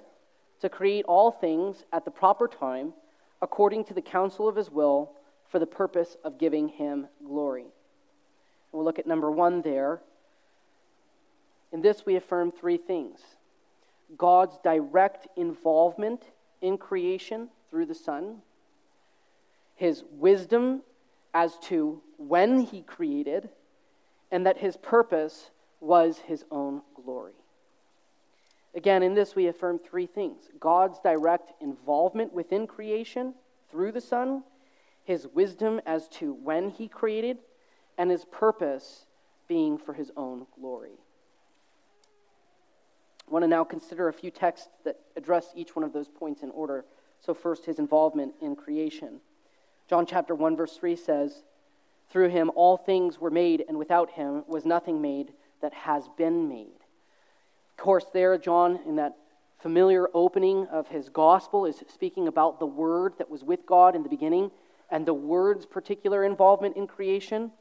to 0.61 0.69
create 0.69 1.05
all 1.05 1.31
things 1.31 1.85
at 1.93 2.05
the 2.05 2.11
proper 2.11 2.49
time 2.49 2.95
according 3.43 3.85
to 3.85 3.95
the 3.95 4.03
counsel 4.03 4.49
of 4.49 4.57
his 4.57 4.71
will 4.71 5.13
for 5.49 5.59
the 5.59 5.67
purpose 5.67 6.17
of 6.25 6.39
giving 6.39 6.69
him 6.69 7.07
glory. 7.25 7.67
we'll 8.73 8.85
look 8.85 8.99
at 8.99 9.07
number 9.07 9.31
one 9.31 9.63
there. 9.63 10.01
In 11.73 11.83
this, 11.83 12.07
we 12.07 12.17
affirm 12.17 12.53
three 12.53 12.77
things 12.77 13.21
God's 14.17 14.59
direct 14.63 15.27
involvement 15.37 16.23
in 16.61 16.79
creation 16.79 17.49
through 17.71 17.87
the 17.87 17.95
Son, 17.95 18.43
his 19.75 20.03
wisdom 20.13 20.83
as 21.35 21.57
to 21.59 22.01
when 22.17 22.61
he 22.61 22.83
created, 22.83 23.51
and 24.31 24.47
that 24.47 24.59
his 24.59 24.77
purpose 24.77 25.51
was 25.81 26.19
his 26.19 26.45
own 26.51 26.83
glory. 26.95 27.35
Again, 28.77 29.03
in 29.03 29.15
this, 29.15 29.35
we 29.35 29.49
affirm 29.49 29.79
three 29.79 30.07
things 30.07 30.51
God's 30.61 31.01
direct 31.01 31.53
involvement 31.63 32.35
within 32.35 32.67
creation 32.67 33.35
through 33.71 33.93
the 33.93 34.03
Son, 34.03 34.45
his 35.03 35.27
wisdom 35.35 35.81
as 35.87 36.09
to 36.09 36.35
when 36.35 36.69
he 36.69 36.87
created, 36.87 37.39
and 37.97 38.11
his 38.11 38.27
purpose 38.27 39.07
being 39.49 39.79
for 39.79 39.95
his 39.95 40.13
own 40.15 40.47
glory. 40.61 40.99
I 43.27 43.33
want 43.33 43.45
to 43.45 43.49
now 43.49 43.65
consider 43.65 44.09
a 44.09 44.13
few 44.13 44.31
texts 44.31 44.69
that 44.85 45.01
address 45.17 45.49
each 45.57 45.75
one 45.75 45.85
of 45.85 45.95
those 45.95 46.09
points 46.09 46.43
in 46.43 46.51
order. 46.51 46.85
So, 47.21 47.33
first, 47.33 47.65
his 47.65 47.79
involvement 47.79 48.35
in 48.43 48.55
creation. 48.55 49.21
John 49.89 50.05
chapter 50.05 50.35
1, 50.35 50.55
verse 50.55 50.77
3 50.77 50.97
says, 50.97 51.45
Through 52.11 52.29
him 52.29 52.51
all 52.55 52.77
things 52.77 53.19
were 53.19 53.31
made, 53.31 53.65
and 53.69 53.79
without 53.79 54.11
him 54.11 54.45
was 54.47 54.67
nothing 54.67 55.01
made 55.01 55.33
that 55.63 55.73
has 55.73 56.09
been 56.19 56.47
made. 56.47 56.76
Of 57.77 57.85
course, 57.85 58.07
there, 58.13 58.39
John, 58.39 58.81
in 58.87 58.97
that 58.97 59.17
familiar 59.59 60.09
opening 60.15 60.67
of 60.69 60.89
his 60.89 61.11
gospel, 61.11 61.67
is 61.67 61.83
speaking 61.93 62.27
about 62.27 62.59
the 62.59 62.67
Word 62.67 63.15
that 63.19 63.31
was 63.31 63.45
with 63.45 63.67
God 63.67 63.95
in 63.95 64.03
the 64.03 64.09
beginning 64.09 64.51
and 64.91 65.05
the 65.05 65.13
Word's 65.13 65.67
particular 65.67 66.25
involvement 66.25 66.77
in 66.77 66.87
creation. 66.87 67.53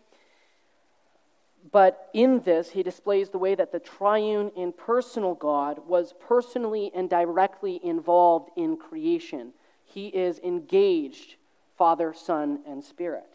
But 1.69 2.09
in 2.13 2.41
this, 2.41 2.71
he 2.71 2.81
displays 2.81 3.31
the 3.31 3.39
way 3.39 3.55
that 3.55 3.73
the 3.73 3.79
triune 3.79 4.51
impersonal 4.55 5.35
God 5.35 5.87
was 5.87 6.13
personally 6.19 6.91
and 6.95 7.09
directly 7.09 7.81
involved 7.83 8.51
in 8.55 8.77
creation. 8.77 9.51
He 9.83 10.07
is 10.07 10.39
engaged, 10.39 11.35
Father, 11.77 12.13
Son, 12.13 12.59
and 12.65 12.83
Spirit. 12.83 13.25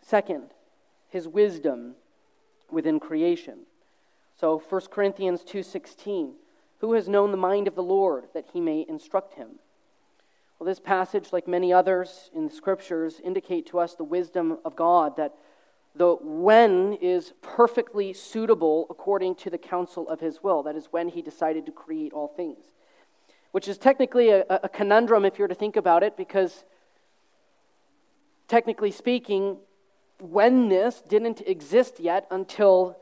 Second, 0.00 0.50
his 1.08 1.28
wisdom 1.28 1.96
within 2.70 2.98
creation. 3.00 3.66
So 4.42 4.58
1 4.58 4.90
Corinthians 4.90 5.44
2:16, 5.44 6.34
who 6.80 6.94
has 6.94 7.08
known 7.08 7.30
the 7.30 7.36
mind 7.36 7.68
of 7.68 7.76
the 7.76 7.82
Lord 7.82 8.24
that 8.32 8.46
he 8.52 8.60
may 8.60 8.84
instruct 8.88 9.34
him? 9.34 9.60
Well, 10.58 10.66
this 10.66 10.80
passage, 10.80 11.32
like 11.32 11.46
many 11.46 11.72
others 11.72 12.28
in 12.34 12.46
the 12.46 12.52
scriptures, 12.52 13.20
indicate 13.20 13.66
to 13.66 13.78
us 13.78 13.94
the 13.94 14.02
wisdom 14.02 14.58
of 14.64 14.74
God 14.74 15.14
that 15.14 15.36
the 15.94 16.16
when 16.20 16.94
is 16.94 17.34
perfectly 17.40 18.12
suitable 18.12 18.88
according 18.90 19.36
to 19.36 19.48
the 19.48 19.58
counsel 19.58 20.08
of 20.08 20.18
his 20.18 20.42
will. 20.42 20.64
That 20.64 20.74
is 20.74 20.86
when 20.90 21.10
he 21.10 21.22
decided 21.22 21.64
to 21.66 21.72
create 21.72 22.12
all 22.12 22.26
things. 22.26 22.72
Which 23.52 23.68
is 23.68 23.78
technically 23.78 24.30
a, 24.30 24.44
a 24.48 24.68
conundrum 24.68 25.24
if 25.24 25.38
you're 25.38 25.46
to 25.46 25.54
think 25.54 25.76
about 25.76 26.02
it, 26.02 26.16
because 26.16 26.64
technically 28.48 28.90
speaking, 28.90 29.58
whenness 30.20 31.00
didn't 31.00 31.42
exist 31.46 32.00
yet 32.00 32.26
until 32.28 32.98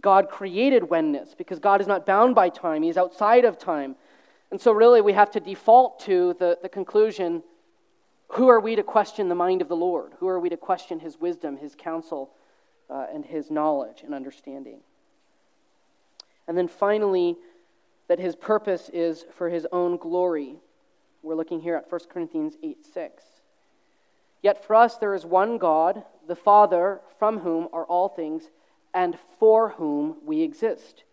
God 0.00 0.28
created 0.28 0.90
whenness, 0.90 1.34
because 1.34 1.58
God 1.58 1.80
is 1.80 1.86
not 1.86 2.06
bound 2.06 2.34
by 2.34 2.48
time, 2.48 2.82
He's 2.82 2.96
outside 2.96 3.44
of 3.44 3.58
time. 3.58 3.96
And 4.50 4.60
so, 4.60 4.72
really, 4.72 5.00
we 5.00 5.12
have 5.14 5.30
to 5.32 5.40
default 5.40 6.00
to 6.00 6.36
the, 6.38 6.58
the 6.62 6.68
conclusion 6.68 7.42
who 8.30 8.48
are 8.48 8.60
we 8.60 8.76
to 8.76 8.82
question 8.82 9.28
the 9.28 9.34
mind 9.34 9.62
of 9.62 9.68
the 9.68 9.76
Lord? 9.76 10.12
Who 10.18 10.28
are 10.28 10.40
we 10.40 10.48
to 10.48 10.56
question 10.56 11.00
his 11.00 11.20
wisdom, 11.20 11.56
his 11.56 11.74
counsel, 11.76 12.30
uh, 12.90 13.06
and 13.12 13.24
his 13.24 13.50
knowledge 13.50 14.02
and 14.02 14.14
understanding? 14.14 14.80
And 16.48 16.56
then 16.56 16.68
finally, 16.68 17.36
that 18.08 18.18
his 18.18 18.36
purpose 18.36 18.88
is 18.92 19.24
for 19.32 19.48
his 19.48 19.66
own 19.72 19.96
glory. 19.96 20.56
We're 21.22 21.34
looking 21.34 21.60
here 21.60 21.76
at 21.76 21.90
1 21.90 22.00
Corinthians 22.08 22.56
8 22.62 22.84
6. 22.84 23.22
Yet 24.42 24.64
for 24.64 24.76
us 24.76 24.96
there 24.96 25.14
is 25.14 25.24
one 25.24 25.58
God, 25.58 26.04
the 26.28 26.36
Father, 26.36 27.00
from 27.18 27.40
whom 27.40 27.68
are 27.72 27.84
all 27.84 28.08
things, 28.08 28.50
and 28.96 29.16
for 29.38 29.68
whom 29.68 30.16
we 30.24 30.42
exist, 30.42 31.04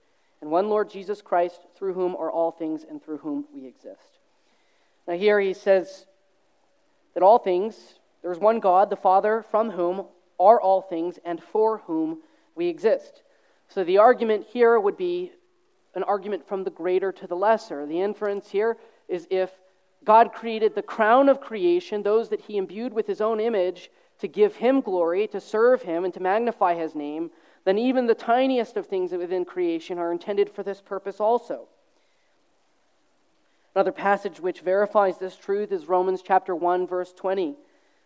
and 0.42 0.50
one 0.50 0.70
Lord 0.70 0.90
Jesus 0.90 1.22
Christ, 1.22 1.60
through 1.76 1.94
whom 1.94 2.16
are 2.16 2.32
all 2.32 2.50
things, 2.50 2.86
and 2.90 3.04
through 3.04 3.18
whom 3.18 3.46
we 3.54 3.68
exist. 3.68 4.20
Now, 5.08 5.16
here 5.16 5.40
he 5.40 5.54
says, 5.54 6.06
that 7.14 7.24
all 7.24 7.38
things, 7.38 8.00
there 8.22 8.32
is 8.32 8.40
one 8.40 8.60
God, 8.60 8.90
the 8.90 8.96
Father, 8.96 9.44
from 9.52 9.72
whom 9.72 10.06
are 10.40 10.60
all 10.60 10.82
things 10.82 11.20
and 11.26 11.42
for 11.42 11.80
whom 11.80 12.20
we 12.56 12.68
exist. 12.68 13.24
So 13.68 13.84
the 13.84 13.98
argument 13.98 14.48
here 14.52 14.80
would 14.80 14.98
be 14.98 15.32
an 15.96 16.04
argument 16.04 16.48
from 16.48 16.64
the 16.64 16.72
greater 16.72 17.12
to 17.12 17.28
the 17.28 17.36
lesser. 17.36 17.86
The 17.86 18.02
inference 18.02 18.50
here 18.50 18.78
is 19.08 19.28
if 19.30 19.52
God 20.04 20.34
created 20.34 20.74
the 20.74 20.82
crown 20.82 21.30
of 21.30 21.40
creation, 21.40 22.02
those 22.02 22.30
that 22.30 22.42
he 22.42 22.58
imbued 22.58 22.94
with 22.94 23.08
his 23.08 23.22
own 23.22 23.40
image 23.40 23.92
to 24.24 24.28
give 24.30 24.56
him 24.56 24.80
glory, 24.80 25.28
to 25.28 25.42
serve 25.42 25.82
him, 25.82 26.06
and 26.06 26.14
to 26.14 26.22
magnify 26.22 26.76
his 26.76 26.96
name, 26.96 27.30
then 27.66 27.78
even 27.78 28.08
the 28.08 28.16
tiniest 28.16 28.78
of 28.78 28.88
things 28.88 29.12
within 29.12 29.44
creation 29.44 30.00
are 30.00 30.14
intended 30.14 30.50
for 30.50 30.64
this 30.64 30.80
purpose 30.80 31.20
also. 31.20 31.68
Another 33.76 33.92
passage 33.92 34.40
which 34.40 34.62
verifies 34.62 35.18
this 35.18 35.36
truth 35.36 35.74
is 35.74 35.90
Romans 35.90 36.22
chapter 36.24 36.56
1 36.56 36.88
verse 36.88 37.12
20 37.12 37.56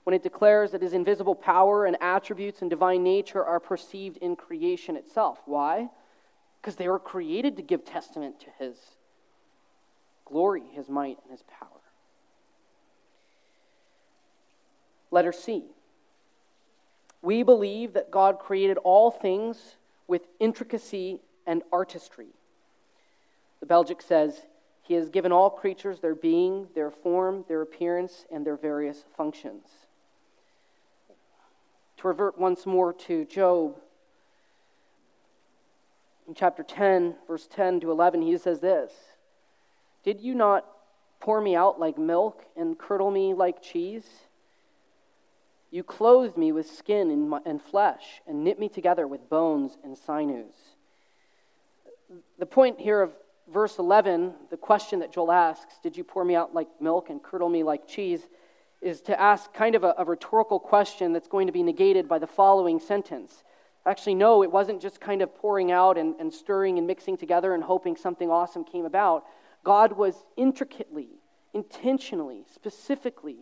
when 0.06 0.16
it 0.16 0.24
declares 0.24 0.72
that 0.72 0.82
his 0.82 0.94
invisible 0.94 1.36
power 1.36 1.86
and 1.86 1.96
attributes 2.02 2.62
and 2.62 2.70
divine 2.72 3.04
nature 3.04 3.46
are 3.46 3.60
perceived 3.60 4.18
in 4.18 4.36
creation 4.36 4.96
itself. 4.96 5.38
Why? 5.46 5.88
Because 6.60 6.78
they 6.78 6.88
were 6.88 6.98
created 6.98 7.58
to 7.58 7.62
give 7.62 7.86
testament 7.86 8.40
to 8.40 8.48
his 8.58 8.76
glory, 10.26 10.64
his 10.74 10.90
might, 10.90 11.20
and 11.22 11.32
his 11.32 11.44
power. 11.44 11.70
Letter 15.12 15.32
C. 15.32 15.66
We 17.22 17.44
believe 17.44 17.94
that 17.94 18.12
God 18.12 18.40
created 18.40 18.78
all 18.78 19.12
things 19.12 19.76
with 20.08 20.22
intricacy 20.40 21.20
and 21.46 21.64
artistry. 21.72 22.28
The 23.60 23.66
Belgic 23.66 24.02
says, 24.02 24.42
he 24.88 24.94
has 24.94 25.10
given 25.10 25.34
all 25.34 25.50
creatures 25.50 26.00
their 26.00 26.16
being, 26.16 26.68
their 26.74 26.92
form, 26.92 27.44
their 27.50 27.62
appearance, 27.62 28.26
and 28.32 28.46
their 28.46 28.56
various 28.56 29.04
functions. 29.18 29.66
To 31.98 32.08
revert 32.08 32.38
once 32.38 32.66
more 32.66 32.94
to 32.94 33.26
Job, 33.26 33.76
in 36.26 36.36
chapter 36.36 36.64
10, 36.64 37.16
verse 37.28 37.48
10 37.48 37.82
to 37.82 37.92
11, 37.92 38.22
he 38.22 38.38
says 38.38 38.62
this 38.62 38.92
Did 40.04 40.22
you 40.22 40.36
not 40.36 40.66
pour 41.20 41.42
me 41.42 41.56
out 41.56 41.80
like 41.80 41.98
milk 41.98 42.46
and 42.56 42.78
curdle 42.78 43.12
me 43.12 43.34
like 43.34 43.62
cheese? 43.62 44.08
You 45.72 45.84
clothed 45.84 46.38
me 46.38 46.52
with 46.52 46.70
skin 46.70 47.32
and 47.46 47.62
flesh 47.62 48.22
and 48.26 48.44
knit 48.44 48.60
me 48.60 48.70
together 48.70 49.06
with 49.08 49.30
bones 49.30 49.78
and 49.84 49.98
sinews. 49.98 50.56
The 52.40 52.46
point 52.46 52.80
here 52.80 53.02
of 53.02 53.12
verse 53.52 53.78
11, 53.78 54.34
the 54.50 54.58
question 54.58 55.00
that 55.00 55.12
Joel 55.12 55.32
asks, 55.32 55.76
Did 55.84 55.98
you 55.98 56.04
pour 56.04 56.24
me 56.24 56.36
out 56.36 56.54
like 56.54 56.68
milk 56.80 57.10
and 57.10 57.22
curdle 57.22 57.50
me 57.50 57.64
like 57.64 57.88
cheese? 57.88 58.22
is 58.82 59.02
to 59.02 59.20
ask 59.20 59.52
kind 59.54 59.76
of 59.76 59.84
a, 59.84 59.96
a, 59.98 60.06
rhetorical 60.06 60.60
question 60.60 61.14
that's 61.14 61.28
going 61.28 61.48
to 61.48 61.54
be 61.54 61.64
negated 61.64 62.08
by 62.08 62.20
the 62.20 62.28
following 62.28 62.80
sentence. 62.80 63.44
Actually, 63.86 64.16
no, 64.16 64.44
it 64.44 64.52
wasn't 64.52 64.82
just 64.82 65.02
kind 65.02 65.22
of 65.22 65.34
pouring 65.36 65.72
out 65.72 65.98
and, 65.98 66.16
and 66.20 66.32
stirring 66.32 66.78
and 66.78 66.86
mixing 66.86 67.18
together 67.18 67.54
and 67.54 67.64
hoping 67.64 67.96
something 67.96 68.30
awesome 68.30 68.64
came 68.64 68.86
about. 68.86 69.24
God 69.64 69.94
was 69.94 70.26
intricately, 70.36 71.10
intentionally, 71.54 72.44
specifically, 72.54 73.38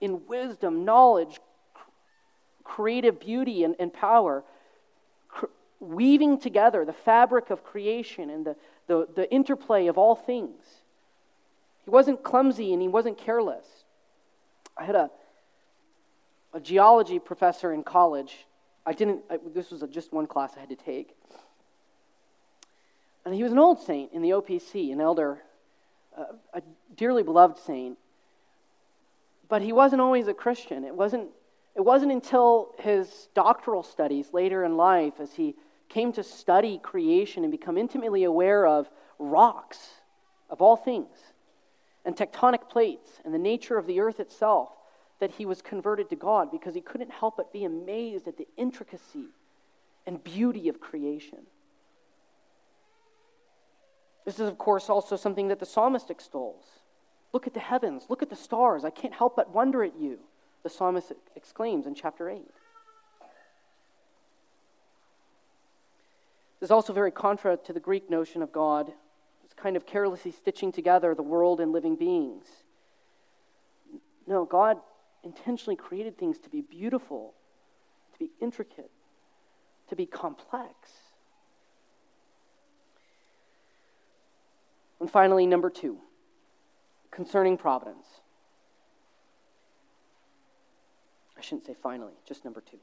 in 0.00 0.26
wisdom, 0.26 0.84
knowledge, 0.84 1.40
creative 2.68 3.18
beauty, 3.18 3.64
and, 3.64 3.74
and 3.78 3.92
power, 3.92 4.44
cr- 5.28 5.46
weaving 5.80 6.38
together 6.38 6.84
the 6.84 6.92
fabric 6.92 7.50
of 7.50 7.64
creation 7.64 8.28
and 8.28 8.44
the, 8.44 8.56
the, 8.86 9.08
the 9.16 9.32
interplay 9.32 9.86
of 9.86 9.96
all 9.96 10.14
things. 10.14 10.62
He 11.84 11.90
wasn't 11.90 12.22
clumsy 12.22 12.72
and 12.74 12.82
he 12.82 12.86
wasn't 12.86 13.16
careless. 13.16 13.64
I 14.76 14.84
had 14.84 14.94
a, 14.94 15.10
a 16.52 16.60
geology 16.60 17.18
professor 17.18 17.72
in 17.72 17.82
college. 17.82 18.46
I 18.84 18.92
didn't, 18.92 19.22
I, 19.30 19.38
this 19.54 19.70
was 19.70 19.82
a, 19.82 19.88
just 19.88 20.12
one 20.12 20.26
class 20.26 20.52
I 20.56 20.60
had 20.60 20.68
to 20.68 20.76
take. 20.76 21.16
And 23.24 23.34
he 23.34 23.42
was 23.42 23.52
an 23.52 23.58
old 23.58 23.80
saint 23.80 24.12
in 24.12 24.20
the 24.20 24.30
OPC, 24.30 24.92
an 24.92 25.00
elder, 25.00 25.38
uh, 26.16 26.24
a 26.52 26.62
dearly 26.96 27.22
beloved 27.22 27.58
saint. 27.58 27.96
But 29.48 29.62
he 29.62 29.72
wasn't 29.72 30.02
always 30.02 30.28
a 30.28 30.34
Christian. 30.34 30.84
It 30.84 30.94
wasn't, 30.94 31.28
it 31.74 31.84
wasn't 31.84 32.12
until 32.12 32.74
his 32.78 33.28
doctoral 33.34 33.82
studies 33.82 34.32
later 34.32 34.64
in 34.64 34.76
life, 34.76 35.14
as 35.20 35.34
he 35.34 35.54
came 35.88 36.12
to 36.12 36.22
study 36.22 36.78
creation 36.78 37.44
and 37.44 37.50
become 37.50 37.78
intimately 37.78 38.24
aware 38.24 38.66
of 38.66 38.90
rocks, 39.18 39.78
of 40.50 40.60
all 40.60 40.76
things, 40.76 41.16
and 42.04 42.16
tectonic 42.16 42.68
plates, 42.68 43.20
and 43.24 43.32
the 43.32 43.38
nature 43.38 43.78
of 43.78 43.86
the 43.86 44.00
earth 44.00 44.20
itself, 44.20 44.70
that 45.20 45.32
he 45.32 45.46
was 45.46 45.62
converted 45.62 46.08
to 46.10 46.16
God 46.16 46.50
because 46.50 46.74
he 46.74 46.80
couldn't 46.80 47.10
help 47.10 47.36
but 47.36 47.52
be 47.52 47.64
amazed 47.64 48.28
at 48.28 48.36
the 48.36 48.46
intricacy 48.56 49.26
and 50.06 50.22
beauty 50.22 50.68
of 50.68 50.80
creation. 50.80 51.40
This 54.24 54.38
is, 54.38 54.48
of 54.48 54.58
course, 54.58 54.88
also 54.88 55.16
something 55.16 55.48
that 55.48 55.58
the 55.58 55.66
psalmist 55.66 56.10
extols. 56.10 56.64
Look 57.32 57.46
at 57.46 57.54
the 57.54 57.60
heavens, 57.60 58.06
look 58.08 58.22
at 58.22 58.30
the 58.30 58.36
stars. 58.36 58.84
I 58.84 58.90
can't 58.90 59.14
help 59.14 59.36
but 59.36 59.54
wonder 59.54 59.82
at 59.82 59.98
you, 59.98 60.18
the 60.62 60.68
psalmist 60.68 61.12
exclaims 61.36 61.86
in 61.86 61.94
chapter 61.94 62.28
8. 62.28 62.42
This 66.60 66.68
is 66.68 66.70
also 66.70 66.92
very 66.92 67.10
contra 67.10 67.56
to 67.56 67.72
the 67.72 67.80
Greek 67.80 68.10
notion 68.10 68.42
of 68.42 68.52
God. 68.52 68.92
It's 69.44 69.54
kind 69.54 69.76
of 69.76 69.86
carelessly 69.86 70.32
stitching 70.32 70.72
together 70.72 71.14
the 71.14 71.22
world 71.22 71.60
and 71.60 71.72
living 71.72 71.94
beings. 71.94 72.46
No, 74.26 74.44
God 74.44 74.78
intentionally 75.22 75.76
created 75.76 76.18
things 76.18 76.38
to 76.38 76.50
be 76.50 76.60
beautiful, 76.60 77.34
to 78.12 78.18
be 78.18 78.30
intricate, 78.40 78.90
to 79.88 79.96
be 79.96 80.04
complex. 80.04 80.74
And 85.00 85.08
finally, 85.08 85.46
number 85.46 85.70
two, 85.70 85.98
concerning 87.10 87.56
providence. 87.56 88.06
I 91.38 91.40
shouldn't 91.40 91.66
say 91.66 91.74
finally, 91.74 92.14
just 92.26 92.44
number 92.44 92.60
two. 92.60 92.78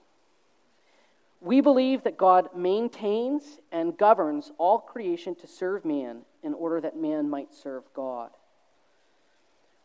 We 1.42 1.62
believe 1.62 2.04
that 2.04 2.18
God 2.18 2.56
maintains 2.56 3.60
and 3.72 3.98
governs 3.98 4.52
all 4.58 4.80
creation 4.80 5.36
to 5.36 5.48
serve 5.48 5.86
man 5.86 6.22
in 6.42 6.54
order 6.54 6.80
that 6.82 6.98
man 6.98 7.30
might 7.30 7.54
serve 7.54 7.84
God. 7.94 8.32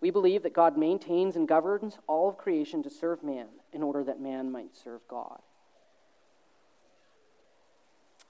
We 0.00 0.10
believe 0.10 0.44
that 0.44 0.54
God 0.54 0.78
maintains 0.78 1.36
and 1.36 1.46
governs 1.46 1.98
all 2.06 2.28
of 2.28 2.38
creation 2.38 2.82
to 2.84 2.90
serve 2.90 3.22
man 3.22 3.48
in 3.72 3.82
order 3.82 4.02
that 4.04 4.20
man 4.20 4.50
might 4.50 4.74
serve 4.74 5.00
God. 5.08 5.40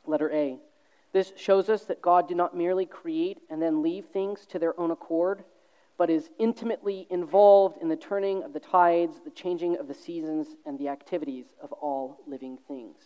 Letter 0.06 0.32
A. 0.32 0.58
This 1.12 1.32
shows 1.36 1.68
us 1.68 1.84
that 1.84 2.02
God 2.02 2.28
did 2.28 2.36
not 2.36 2.56
merely 2.56 2.86
create 2.86 3.38
and 3.48 3.60
then 3.60 3.82
leave 3.82 4.06
things 4.06 4.46
to 4.46 4.58
their 4.58 4.78
own 4.78 4.90
accord, 4.90 5.44
but 6.00 6.08
is 6.08 6.30
intimately 6.38 7.06
involved 7.10 7.76
in 7.82 7.90
the 7.90 7.94
turning 7.94 8.42
of 8.42 8.54
the 8.54 8.58
tides, 8.58 9.20
the 9.22 9.30
changing 9.30 9.76
of 9.76 9.86
the 9.86 9.92
seasons, 9.92 10.46
and 10.64 10.78
the 10.78 10.88
activities 10.88 11.44
of 11.60 11.70
all 11.72 12.22
living 12.26 12.56
things. 12.66 12.96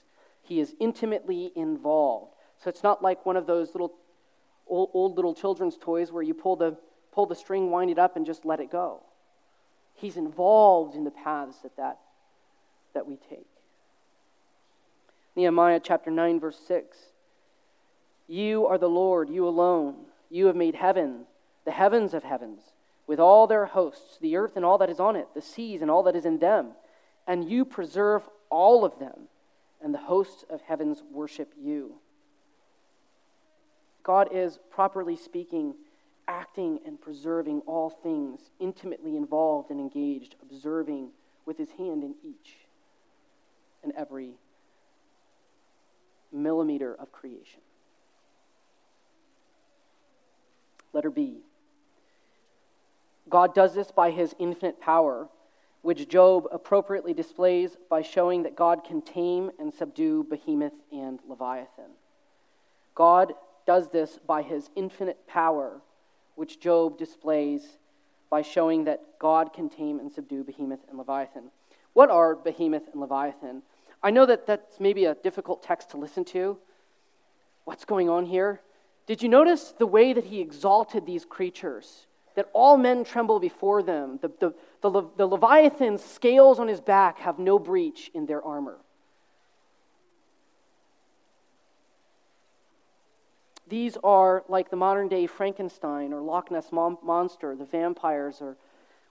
He 0.42 0.60
is 0.60 0.76
intimately 0.78 1.50
involved. 1.56 2.34
So 2.62 2.70
it's 2.70 2.84
not 2.84 3.02
like 3.02 3.26
one 3.26 3.36
of 3.36 3.48
those 3.48 3.74
little 3.74 3.94
old, 4.68 4.90
old 4.94 5.16
little 5.16 5.34
children's 5.34 5.76
toys 5.76 6.12
where 6.12 6.22
you 6.22 6.34
pull 6.34 6.54
the, 6.54 6.76
pull 7.10 7.26
the 7.26 7.34
string, 7.34 7.68
wind 7.72 7.90
it 7.90 7.98
up, 7.98 8.14
and 8.14 8.24
just 8.24 8.44
let 8.44 8.60
it 8.60 8.70
go. 8.70 9.02
He's 9.94 10.16
involved 10.16 10.94
in 10.94 11.02
the 11.02 11.10
paths 11.10 11.56
that, 11.64 11.76
that, 11.76 11.98
that 12.94 13.08
we 13.08 13.16
take. 13.28 13.48
Nehemiah 15.34 15.80
chapter 15.82 16.12
9, 16.12 16.38
verse 16.38 16.60
6. 16.68 16.96
You 18.28 18.68
are 18.68 18.78
the 18.78 18.88
Lord, 18.88 19.30
you 19.30 19.48
alone. 19.48 19.96
You 20.30 20.46
have 20.46 20.54
made 20.54 20.76
heaven, 20.76 21.24
the 21.64 21.72
heavens 21.72 22.14
of 22.14 22.22
heavens, 22.22 22.60
with 23.06 23.20
all 23.20 23.46
their 23.46 23.66
hosts, 23.66 24.18
the 24.20 24.36
earth 24.36 24.56
and 24.56 24.64
all 24.64 24.78
that 24.78 24.90
is 24.90 25.00
on 25.00 25.16
it, 25.16 25.28
the 25.34 25.42
seas 25.42 25.82
and 25.82 25.90
all 25.90 26.02
that 26.04 26.16
is 26.16 26.24
in 26.24 26.38
them. 26.38 26.72
And 27.26 27.48
you 27.48 27.64
preserve 27.64 28.28
all 28.50 28.84
of 28.84 28.98
them, 28.98 29.28
and 29.82 29.92
the 29.92 29.98
hosts 29.98 30.44
of 30.48 30.60
heavens 30.62 31.02
worship 31.10 31.52
you. 31.60 31.96
God 34.02 34.28
is, 34.32 34.58
properly 34.70 35.16
speaking, 35.16 35.74
acting 36.28 36.80
and 36.86 37.00
preserving 37.00 37.62
all 37.66 37.90
things, 37.90 38.40
intimately 38.60 39.16
involved 39.16 39.70
and 39.70 39.80
engaged, 39.80 40.36
observing 40.42 41.08
with 41.46 41.58
his 41.58 41.70
hand 41.72 42.02
in 42.02 42.14
each 42.22 42.56
and 43.82 43.92
every 43.96 44.32
millimeter 46.32 46.94
of 46.94 47.12
creation. 47.12 47.60
Letter 50.92 51.10
B. 51.10 51.38
God 53.28 53.54
does 53.54 53.74
this 53.74 53.90
by 53.90 54.10
his 54.10 54.34
infinite 54.38 54.80
power, 54.80 55.28
which 55.82 56.08
Job 56.08 56.46
appropriately 56.52 57.14
displays 57.14 57.76
by 57.88 58.02
showing 58.02 58.42
that 58.42 58.56
God 58.56 58.84
can 58.84 59.02
tame 59.02 59.50
and 59.58 59.72
subdue 59.72 60.24
behemoth 60.24 60.72
and 60.92 61.20
leviathan. 61.28 61.90
God 62.94 63.34
does 63.66 63.90
this 63.90 64.18
by 64.26 64.42
his 64.42 64.70
infinite 64.76 65.26
power, 65.26 65.80
which 66.36 66.60
Job 66.60 66.98
displays 66.98 67.78
by 68.30 68.42
showing 68.42 68.84
that 68.84 69.00
God 69.18 69.52
can 69.52 69.68
tame 69.68 70.00
and 70.00 70.12
subdue 70.12 70.44
behemoth 70.44 70.80
and 70.88 70.98
leviathan. 70.98 71.44
What 71.92 72.10
are 72.10 72.34
behemoth 72.34 72.88
and 72.92 73.00
leviathan? 73.00 73.62
I 74.02 74.10
know 74.10 74.26
that 74.26 74.46
that's 74.46 74.80
maybe 74.80 75.04
a 75.06 75.14
difficult 75.14 75.62
text 75.62 75.90
to 75.90 75.96
listen 75.96 76.24
to. 76.26 76.58
What's 77.64 77.84
going 77.84 78.08
on 78.10 78.26
here? 78.26 78.60
Did 79.06 79.22
you 79.22 79.28
notice 79.28 79.74
the 79.78 79.86
way 79.86 80.12
that 80.12 80.24
he 80.24 80.40
exalted 80.40 81.06
these 81.06 81.24
creatures? 81.24 82.06
That 82.34 82.50
all 82.52 82.76
men 82.76 83.04
tremble 83.04 83.38
before 83.38 83.82
them. 83.82 84.18
The, 84.20 84.28
the, 84.40 84.54
the, 84.82 85.02
the 85.16 85.26
Leviathan's 85.26 86.04
scales 86.04 86.58
on 86.58 86.68
his 86.68 86.80
back 86.80 87.18
have 87.20 87.38
no 87.38 87.58
breach 87.58 88.10
in 88.12 88.26
their 88.26 88.42
armor. 88.42 88.78
These 93.68 93.96
are 94.04 94.44
like 94.48 94.70
the 94.70 94.76
modern 94.76 95.08
day 95.08 95.26
Frankenstein 95.26 96.12
or 96.12 96.20
Loch 96.20 96.50
Ness 96.50 96.70
Monster, 96.70 97.56
the 97.56 97.64
vampires 97.64 98.38
or 98.40 98.56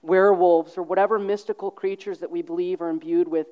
werewolves 0.01 0.77
or 0.77 0.83
whatever 0.83 1.17
mystical 1.17 1.71
creatures 1.71 2.19
that 2.19 2.29
we 2.29 2.41
believe 2.41 2.81
are 2.81 2.89
imbued 2.89 3.27
with 3.27 3.47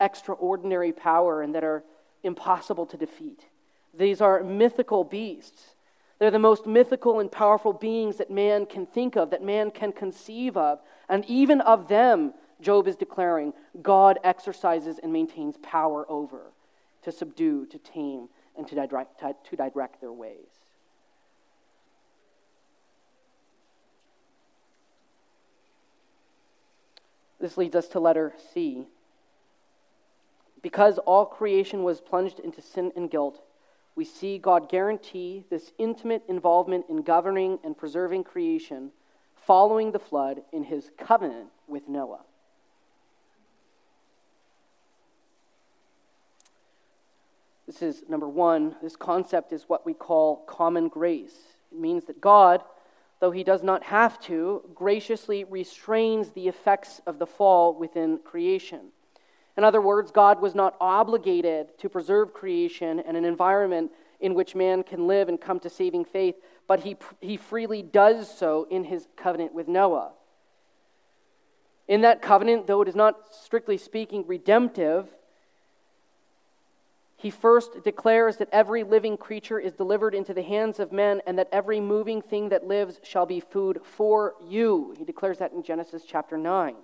extraordinary 0.00 0.92
power 0.92 1.42
and 1.42 1.54
that 1.54 1.64
are 1.64 1.82
impossible 2.22 2.86
to 2.86 2.96
defeat. 2.96 3.46
These 3.92 4.20
are 4.20 4.42
mythical 4.42 5.02
beasts. 5.02 5.74
They're 6.18 6.30
the 6.30 6.38
most 6.38 6.66
mythical 6.66 7.20
and 7.20 7.30
powerful 7.30 7.72
beings 7.72 8.16
that 8.18 8.30
man 8.30 8.66
can 8.66 8.86
think 8.86 9.16
of, 9.16 9.30
that 9.30 9.42
man 9.42 9.70
can 9.70 9.92
conceive 9.92 10.56
of. 10.56 10.80
And 11.08 11.24
even 11.26 11.60
of 11.60 11.88
them, 11.88 12.34
Job 12.60 12.86
is 12.86 12.96
declaring, 12.96 13.52
God 13.82 14.18
exercises 14.22 14.98
and 15.02 15.12
maintains 15.12 15.56
power 15.58 16.06
over 16.08 16.52
to 17.02 17.12
subdue, 17.12 17.66
to 17.66 17.78
tame, 17.78 18.28
and 18.56 18.66
to 18.68 18.74
direct, 18.74 19.20
to 19.20 19.56
direct 19.56 20.00
their 20.00 20.12
ways. 20.12 20.48
This 27.40 27.58
leads 27.58 27.74
us 27.74 27.88
to 27.88 28.00
letter 28.00 28.32
C. 28.54 28.86
Because 30.62 30.96
all 30.98 31.26
creation 31.26 31.82
was 31.82 32.00
plunged 32.00 32.38
into 32.38 32.62
sin 32.62 32.90
and 32.96 33.10
guilt, 33.10 33.42
we 33.96 34.04
see 34.04 34.38
God 34.38 34.68
guarantee 34.68 35.44
this 35.50 35.72
intimate 35.78 36.22
involvement 36.28 36.86
in 36.88 37.02
governing 37.02 37.58
and 37.62 37.76
preserving 37.76 38.24
creation 38.24 38.90
following 39.46 39.92
the 39.92 39.98
flood 39.98 40.42
in 40.52 40.64
his 40.64 40.90
covenant 40.98 41.48
with 41.68 41.88
Noah. 41.88 42.22
This 47.66 47.82
is 47.82 48.04
number 48.08 48.28
one. 48.28 48.76
This 48.82 48.96
concept 48.96 49.52
is 49.52 49.64
what 49.68 49.86
we 49.86 49.94
call 49.94 50.44
common 50.46 50.88
grace. 50.88 51.34
It 51.72 51.78
means 51.78 52.04
that 52.04 52.20
God, 52.20 52.62
though 53.20 53.30
he 53.30 53.44
does 53.44 53.62
not 53.62 53.84
have 53.84 54.20
to, 54.22 54.62
graciously 54.74 55.44
restrains 55.44 56.30
the 56.30 56.48
effects 56.48 57.00
of 57.06 57.18
the 57.18 57.26
fall 57.26 57.74
within 57.74 58.18
creation. 58.18 58.92
In 59.56 59.64
other 59.64 59.80
words, 59.80 60.10
God 60.10 60.40
was 60.40 60.54
not 60.54 60.76
obligated 60.80 61.78
to 61.78 61.88
preserve 61.88 62.32
creation 62.32 63.00
and 63.00 63.16
an 63.16 63.24
environment 63.24 63.92
in 64.20 64.34
which 64.34 64.54
man 64.54 64.82
can 64.82 65.06
live 65.06 65.28
and 65.28 65.40
come 65.40 65.60
to 65.60 65.70
saving 65.70 66.04
faith, 66.04 66.34
but 66.66 66.80
he, 66.80 66.96
he 67.20 67.36
freely 67.36 67.82
does 67.82 68.36
so 68.36 68.66
in 68.70 68.84
his 68.84 69.06
covenant 69.16 69.54
with 69.54 69.68
Noah. 69.68 70.12
In 71.86 72.00
that 72.00 72.22
covenant, 72.22 72.66
though 72.66 72.80
it 72.82 72.88
is 72.88 72.96
not 72.96 73.34
strictly 73.34 73.76
speaking 73.76 74.24
redemptive, 74.26 75.08
he 77.16 77.30
first 77.30 77.84
declares 77.84 78.38
that 78.38 78.48
every 78.50 78.82
living 78.82 79.16
creature 79.16 79.58
is 79.58 79.72
delivered 79.74 80.14
into 80.14 80.34
the 80.34 80.42
hands 80.42 80.80
of 80.80 80.92
men 80.92 81.22
and 81.26 81.38
that 81.38 81.48
every 81.52 81.80
moving 81.80 82.20
thing 82.20 82.48
that 82.48 82.66
lives 82.66 83.00
shall 83.02 83.26
be 83.26 83.40
food 83.40 83.80
for 83.82 84.34
you. 84.46 84.94
He 84.98 85.04
declares 85.04 85.38
that 85.38 85.52
in 85.52 85.62
Genesis 85.62 86.02
chapter 86.06 86.36
9. 86.36 86.74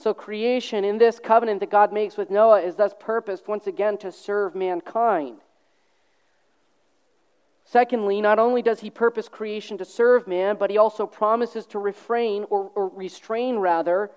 So, 0.00 0.14
creation 0.14 0.84
in 0.84 0.98
this 0.98 1.18
covenant 1.18 1.58
that 1.58 1.70
God 1.70 1.92
makes 1.92 2.16
with 2.16 2.30
Noah 2.30 2.60
is 2.60 2.76
thus 2.76 2.92
purposed 3.00 3.48
once 3.48 3.66
again 3.66 3.98
to 3.98 4.12
serve 4.12 4.54
mankind. 4.54 5.38
Secondly, 7.64 8.20
not 8.20 8.38
only 8.38 8.62
does 8.62 8.80
he 8.80 8.90
purpose 8.90 9.28
creation 9.28 9.76
to 9.76 9.84
serve 9.84 10.28
man, 10.28 10.56
but 10.56 10.70
he 10.70 10.78
also 10.78 11.04
promises 11.04 11.66
to 11.66 11.80
refrain, 11.80 12.44
or, 12.48 12.70
or 12.76 12.88
restrain 12.88 13.56
rather, 13.56 14.10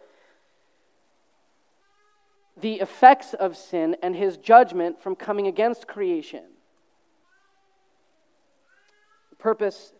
the 2.56 2.76
effects 2.76 3.34
of 3.34 3.58
sin 3.58 3.98
and 4.04 4.15
his 4.15 4.38
judgment 4.38 5.02
from 5.02 5.15
coming 5.15 5.48
against 5.48 5.88
creation. 5.88 6.44
The 9.32 9.36
purpose, 9.38 9.94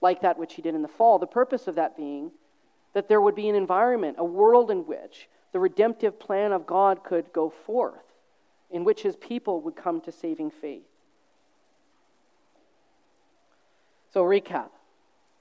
like 0.00 0.20
that 0.22 0.36
which 0.36 0.54
he 0.54 0.62
did 0.62 0.74
in 0.74 0.82
the 0.82 0.88
fall, 0.88 1.20
the 1.20 1.26
purpose 1.26 1.68
of 1.68 1.76
that 1.76 1.96
being 1.96 2.32
that 2.94 3.08
there 3.08 3.20
would 3.20 3.34
be 3.34 3.48
an 3.48 3.54
environment, 3.54 4.16
a 4.18 4.24
world 4.24 4.70
in 4.70 4.86
which 4.86 5.28
the 5.52 5.60
redemptive 5.60 6.18
plan 6.18 6.52
of 6.52 6.66
God 6.66 7.04
could 7.04 7.32
go 7.32 7.50
forth 7.50 8.02
in 8.70 8.82
which 8.84 9.02
his 9.02 9.16
people 9.16 9.60
would 9.60 9.76
come 9.76 10.00
to 10.00 10.10
saving 10.10 10.50
faith. 10.50 10.82
So, 14.12 14.24
recap 14.24 14.70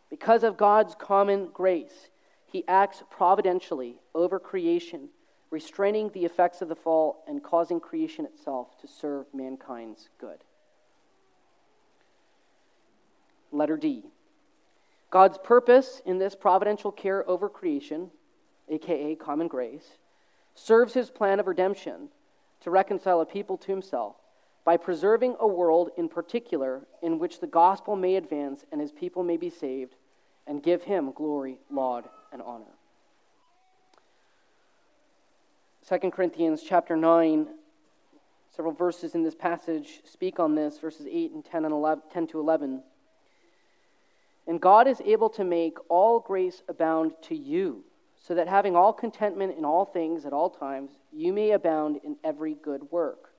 because 0.09 0.43
of 0.43 0.57
God's 0.57 0.93
common 0.93 1.47
grace, 1.51 2.09
he 2.45 2.63
acts 2.67 3.01
providentially 3.09 3.95
over 4.13 4.39
creation, 4.39 5.09
restraining 5.49 6.09
the 6.09 6.25
effects 6.25 6.61
of 6.61 6.69
the 6.69 6.75
fall 6.75 7.23
and 7.27 7.43
causing 7.43 7.79
creation 7.79 8.25
itself 8.25 8.79
to 8.81 8.87
serve 8.87 9.25
mankind's 9.33 10.09
good. 10.19 10.43
Letter 13.51 13.75
D. 13.75 14.03
God's 15.13 15.37
purpose 15.37 16.01
in 16.07 16.17
this 16.17 16.33
providential 16.33 16.91
care 16.91 17.23
over 17.29 17.47
creation, 17.47 18.09
aka 18.67 19.13
common 19.13 19.47
grace, 19.47 19.99
serves 20.55 20.95
his 20.95 21.11
plan 21.11 21.39
of 21.39 21.45
redemption 21.45 22.09
to 22.61 22.71
reconcile 22.71 23.21
a 23.21 23.25
people 23.27 23.55
to 23.57 23.67
himself 23.67 24.15
by 24.65 24.75
preserving 24.75 25.35
a 25.39 25.45
world 25.45 25.91
in 25.97 26.09
particular 26.09 26.87
in 27.03 27.19
which 27.19 27.41
the 27.41 27.45
gospel 27.45 27.95
may 27.95 28.15
advance 28.15 28.65
and 28.71 28.81
his 28.81 28.91
people 28.91 29.21
may 29.23 29.37
be 29.37 29.51
saved 29.51 29.93
and 30.47 30.63
give 30.63 30.81
him 30.81 31.11
glory, 31.11 31.59
laud, 31.69 32.09
and 32.31 32.41
honor. 32.41 32.73
2 35.87 36.09
Corinthians 36.09 36.63
chapter 36.67 36.97
9, 36.97 37.49
several 38.55 38.73
verses 38.73 39.13
in 39.13 39.21
this 39.21 39.35
passage 39.35 40.01
speak 40.05 40.39
on 40.39 40.55
this, 40.55 40.79
verses 40.79 41.05
8 41.05 41.33
and 41.33 41.45
10 41.45 41.65
and 41.65 41.73
11, 41.73 42.03
10 42.11 42.25
to 42.29 42.39
11. 42.39 42.81
And 44.47 44.59
God 44.59 44.87
is 44.87 45.01
able 45.05 45.29
to 45.31 45.43
make 45.43 45.77
all 45.89 46.19
grace 46.19 46.63
abound 46.67 47.13
to 47.23 47.35
you, 47.35 47.83
so 48.15 48.35
that 48.35 48.47
having 48.47 48.75
all 48.75 48.93
contentment 48.93 49.57
in 49.57 49.65
all 49.65 49.85
things 49.85 50.25
at 50.25 50.33
all 50.33 50.49
times, 50.49 50.91
you 51.11 51.33
may 51.33 51.51
abound 51.51 51.99
in 52.03 52.17
every 52.23 52.53
good 52.53 52.91
work. 52.91 53.29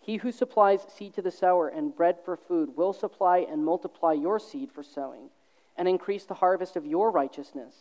He 0.00 0.16
who 0.16 0.32
supplies 0.32 0.86
seed 0.94 1.14
to 1.14 1.22
the 1.22 1.30
sower 1.30 1.68
and 1.68 1.96
bread 1.96 2.18
for 2.24 2.36
food 2.36 2.76
will 2.76 2.92
supply 2.92 3.38
and 3.38 3.64
multiply 3.64 4.12
your 4.12 4.38
seed 4.38 4.70
for 4.70 4.82
sowing, 4.82 5.30
and 5.76 5.88
increase 5.88 6.24
the 6.24 6.34
harvest 6.34 6.76
of 6.76 6.86
your 6.86 7.10
righteousness. 7.10 7.74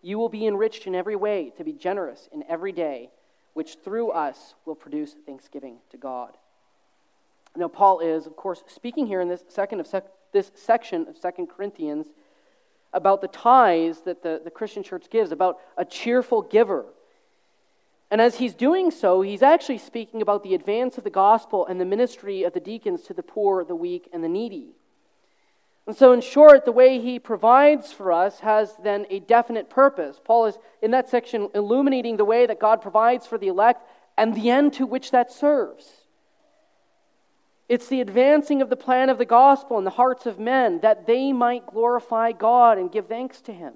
You 0.00 0.18
will 0.18 0.28
be 0.28 0.46
enriched 0.46 0.86
in 0.86 0.94
every 0.94 1.16
way 1.16 1.52
to 1.56 1.64
be 1.64 1.72
generous 1.72 2.28
in 2.32 2.44
every 2.48 2.72
day, 2.72 3.10
which 3.54 3.76
through 3.84 4.10
us 4.10 4.54
will 4.64 4.76
produce 4.76 5.14
thanksgiving 5.26 5.78
to 5.90 5.96
God. 5.96 6.36
Now, 7.56 7.68
Paul 7.68 8.00
is, 8.00 8.26
of 8.26 8.36
course, 8.36 8.62
speaking 8.68 9.06
here 9.06 9.20
in 9.20 9.28
this 9.28 9.44
second 9.48 9.80
of 9.80 9.86
this 10.32 10.50
section 10.54 11.06
of 11.08 11.16
Second 11.16 11.48
Corinthians 11.48 12.06
about 12.92 13.20
the 13.20 13.28
tithes 13.28 14.00
that 14.02 14.22
the, 14.22 14.40
the 14.42 14.50
Christian 14.50 14.82
church 14.82 15.10
gives, 15.10 15.30
about 15.32 15.58
a 15.76 15.84
cheerful 15.84 16.42
giver. 16.42 16.86
And 18.10 18.20
as 18.20 18.36
he's 18.36 18.54
doing 18.54 18.90
so, 18.90 19.20
he's 19.20 19.42
actually 19.42 19.78
speaking 19.78 20.22
about 20.22 20.42
the 20.42 20.54
advance 20.54 20.96
of 20.96 21.04
the 21.04 21.10
gospel 21.10 21.66
and 21.66 21.80
the 21.80 21.84
ministry 21.84 22.42
of 22.42 22.54
the 22.54 22.60
deacons 22.60 23.02
to 23.02 23.14
the 23.14 23.22
poor, 23.22 23.64
the 23.64 23.74
weak, 23.74 24.08
and 24.12 24.24
the 24.24 24.28
needy. 24.28 24.70
And 25.86 25.96
so, 25.96 26.12
in 26.12 26.20
short, 26.20 26.64
the 26.64 26.72
way 26.72 27.00
he 27.00 27.18
provides 27.18 27.92
for 27.92 28.12
us 28.12 28.40
has 28.40 28.76
then 28.82 29.06
a 29.08 29.20
definite 29.20 29.70
purpose. 29.70 30.20
Paul 30.22 30.46
is, 30.46 30.58
in 30.82 30.90
that 30.90 31.08
section, 31.08 31.48
illuminating 31.54 32.18
the 32.18 32.26
way 32.26 32.46
that 32.46 32.60
God 32.60 32.82
provides 32.82 33.26
for 33.26 33.38
the 33.38 33.48
elect 33.48 33.82
and 34.16 34.34
the 34.34 34.50
end 34.50 34.74
to 34.74 34.86
which 34.86 35.10
that 35.12 35.32
serves. 35.32 36.07
It's 37.68 37.88
the 37.88 38.00
advancing 38.00 38.62
of 38.62 38.70
the 38.70 38.76
plan 38.76 39.10
of 39.10 39.18
the 39.18 39.26
gospel 39.26 39.78
in 39.78 39.84
the 39.84 39.90
hearts 39.90 40.24
of 40.24 40.38
men 40.38 40.80
that 40.80 41.06
they 41.06 41.32
might 41.32 41.66
glorify 41.66 42.32
God 42.32 42.78
and 42.78 42.90
give 42.90 43.08
thanks 43.08 43.40
to 43.42 43.52
Him. 43.52 43.74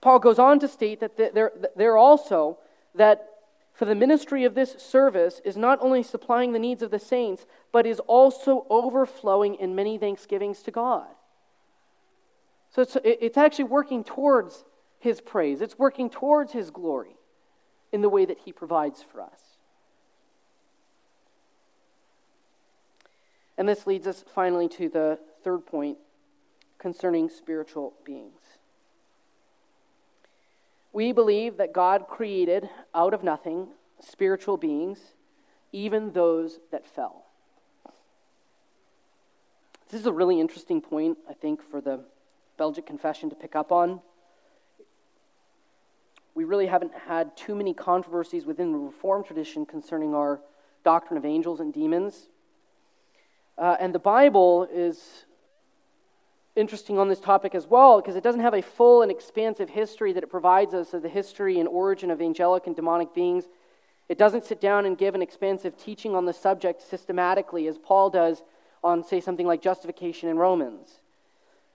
Paul 0.00 0.18
goes 0.18 0.38
on 0.38 0.58
to 0.60 0.68
state 0.68 1.00
that 1.00 1.16
they're 1.16 1.96
also 1.96 2.58
that 2.94 3.28
for 3.72 3.84
the 3.84 3.94
ministry 3.94 4.44
of 4.44 4.54
this 4.54 4.72
service 4.78 5.40
is 5.44 5.56
not 5.56 5.78
only 5.82 6.02
supplying 6.02 6.52
the 6.52 6.58
needs 6.58 6.82
of 6.82 6.90
the 6.90 6.98
saints, 6.98 7.44
but 7.72 7.86
is 7.86 8.00
also 8.00 8.66
overflowing 8.70 9.54
in 9.56 9.74
many 9.74 9.98
thanksgivings 9.98 10.62
to 10.62 10.70
God. 10.70 11.06
So 12.70 12.82
it's, 12.82 12.96
it's 13.04 13.36
actually 13.36 13.64
working 13.66 14.02
towards 14.02 14.64
His 14.98 15.20
praise, 15.20 15.60
it's 15.60 15.78
working 15.78 16.10
towards 16.10 16.52
His 16.52 16.70
glory 16.70 17.16
in 17.92 18.00
the 18.00 18.08
way 18.08 18.24
that 18.24 18.38
He 18.44 18.52
provides 18.52 19.02
for 19.02 19.20
us. 19.20 19.55
And 23.58 23.68
this 23.68 23.86
leads 23.86 24.06
us 24.06 24.24
finally 24.34 24.68
to 24.68 24.88
the 24.88 25.18
third 25.42 25.66
point 25.66 25.98
concerning 26.78 27.28
spiritual 27.28 27.94
beings. 28.04 28.40
We 30.92 31.12
believe 31.12 31.56
that 31.58 31.72
God 31.72 32.06
created 32.08 32.68
out 32.94 33.14
of 33.14 33.22
nothing 33.22 33.68
spiritual 34.00 34.56
beings, 34.56 34.98
even 35.72 36.12
those 36.12 36.58
that 36.70 36.86
fell. 36.86 37.24
This 39.90 40.00
is 40.00 40.06
a 40.06 40.12
really 40.12 40.40
interesting 40.40 40.80
point, 40.80 41.18
I 41.28 41.32
think, 41.32 41.62
for 41.70 41.80
the 41.80 42.00
Belgic 42.56 42.86
Confession 42.86 43.30
to 43.30 43.36
pick 43.36 43.54
up 43.54 43.70
on. 43.70 44.00
We 46.34 46.44
really 46.44 46.66
haven't 46.66 46.92
had 47.06 47.36
too 47.36 47.54
many 47.54 47.72
controversies 47.72 48.44
within 48.44 48.72
the 48.72 48.78
Reformed 48.78 49.26
tradition 49.26 49.64
concerning 49.64 50.14
our 50.14 50.40
doctrine 50.84 51.16
of 51.16 51.24
angels 51.24 51.60
and 51.60 51.72
demons. 51.72 52.28
Uh, 53.58 53.76
and 53.80 53.94
the 53.94 53.98
Bible 53.98 54.68
is 54.72 55.24
interesting 56.56 56.98
on 56.98 57.08
this 57.08 57.20
topic 57.20 57.54
as 57.54 57.66
well 57.66 58.00
because 58.00 58.16
it 58.16 58.22
doesn't 58.22 58.40
have 58.40 58.54
a 58.54 58.62
full 58.62 59.02
and 59.02 59.10
expansive 59.10 59.70
history 59.70 60.12
that 60.12 60.22
it 60.22 60.30
provides 60.30 60.74
us 60.74 60.94
of 60.94 61.02
the 61.02 61.08
history 61.08 61.58
and 61.60 61.68
origin 61.68 62.10
of 62.10 62.20
angelic 62.20 62.66
and 62.66 62.74
demonic 62.74 63.14
beings. 63.14 63.44
It 64.08 64.18
doesn't 64.18 64.44
sit 64.44 64.60
down 64.60 64.86
and 64.86 64.96
give 64.96 65.14
an 65.14 65.22
expansive 65.22 65.76
teaching 65.76 66.14
on 66.14 66.24
the 66.24 66.32
subject 66.32 66.82
systematically 66.82 67.66
as 67.66 67.78
Paul 67.78 68.10
does 68.10 68.42
on, 68.82 69.04
say, 69.04 69.20
something 69.20 69.46
like 69.46 69.62
justification 69.62 70.28
in 70.28 70.38
Romans. 70.38 71.00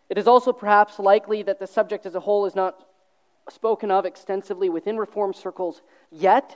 It 0.10 0.18
is 0.18 0.28
also 0.28 0.52
perhaps 0.52 1.00
likely 1.00 1.44
that 1.44 1.60
the 1.60 1.68
subject 1.68 2.06
as 2.06 2.16
a 2.16 2.20
whole 2.20 2.46
is 2.46 2.56
not 2.56 2.86
spoken 3.50 3.92
of 3.92 4.06
extensively 4.06 4.70
within 4.70 4.98
Reformed 4.98 5.36
circles 5.36 5.82
yet, 6.12 6.56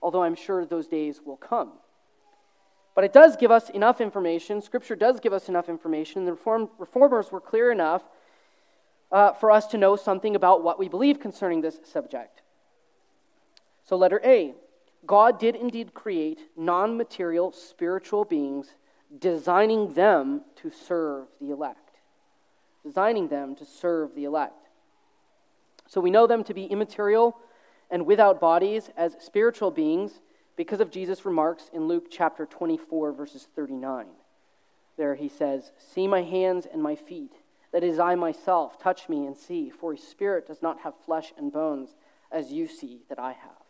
although 0.00 0.22
I'm 0.22 0.34
sure 0.34 0.64
those 0.64 0.86
days 0.86 1.20
will 1.24 1.36
come. 1.36 1.72
But 2.94 3.04
it 3.04 3.12
does 3.12 3.36
give 3.36 3.50
us 3.50 3.70
enough 3.70 4.00
information. 4.00 4.60
Scripture 4.60 4.96
does 4.96 5.20
give 5.20 5.32
us 5.32 5.48
enough 5.48 5.68
information. 5.68 6.24
The 6.24 6.32
reform, 6.32 6.68
reformers 6.78 7.32
were 7.32 7.40
clear 7.40 7.72
enough 7.72 8.02
uh, 9.10 9.32
for 9.32 9.50
us 9.50 9.66
to 9.68 9.78
know 9.78 9.96
something 9.96 10.36
about 10.36 10.62
what 10.62 10.78
we 10.78 10.88
believe 10.88 11.20
concerning 11.20 11.60
this 11.60 11.80
subject. 11.84 12.42
So, 13.84 13.96
letter 13.96 14.20
A 14.24 14.54
God 15.04 15.38
did 15.38 15.56
indeed 15.56 15.94
create 15.94 16.40
non 16.56 16.96
material 16.96 17.52
spiritual 17.52 18.24
beings, 18.24 18.74
designing 19.18 19.94
them 19.94 20.42
to 20.56 20.70
serve 20.70 21.26
the 21.40 21.50
elect. 21.50 21.78
Designing 22.84 23.28
them 23.28 23.54
to 23.56 23.64
serve 23.64 24.14
the 24.14 24.24
elect. 24.24 24.68
So, 25.86 26.00
we 26.00 26.10
know 26.10 26.26
them 26.26 26.44
to 26.44 26.54
be 26.54 26.64
immaterial 26.64 27.36
and 27.90 28.06
without 28.06 28.40
bodies 28.40 28.90
as 28.96 29.16
spiritual 29.20 29.70
beings 29.70 30.20
because 30.56 30.80
of 30.80 30.90
Jesus' 30.90 31.24
remarks 31.24 31.70
in 31.72 31.88
Luke 31.88 32.06
chapter 32.10 32.46
24, 32.46 33.12
verses 33.12 33.48
39. 33.54 34.06
There 34.96 35.14
he 35.14 35.28
says, 35.28 35.72
See 35.78 36.06
my 36.06 36.22
hands 36.22 36.66
and 36.70 36.82
my 36.82 36.94
feet, 36.94 37.32
that 37.72 37.82
is 37.82 37.98
I 37.98 38.14
myself, 38.14 38.78
touch 38.78 39.08
me 39.08 39.26
and 39.26 39.36
see, 39.36 39.70
for 39.70 39.94
a 39.94 39.98
spirit 39.98 40.46
does 40.46 40.62
not 40.62 40.80
have 40.80 40.94
flesh 41.06 41.32
and 41.38 41.50
bones, 41.52 41.90
as 42.30 42.52
you 42.52 42.66
see 42.66 43.00
that 43.08 43.18
I 43.18 43.32
have. 43.32 43.62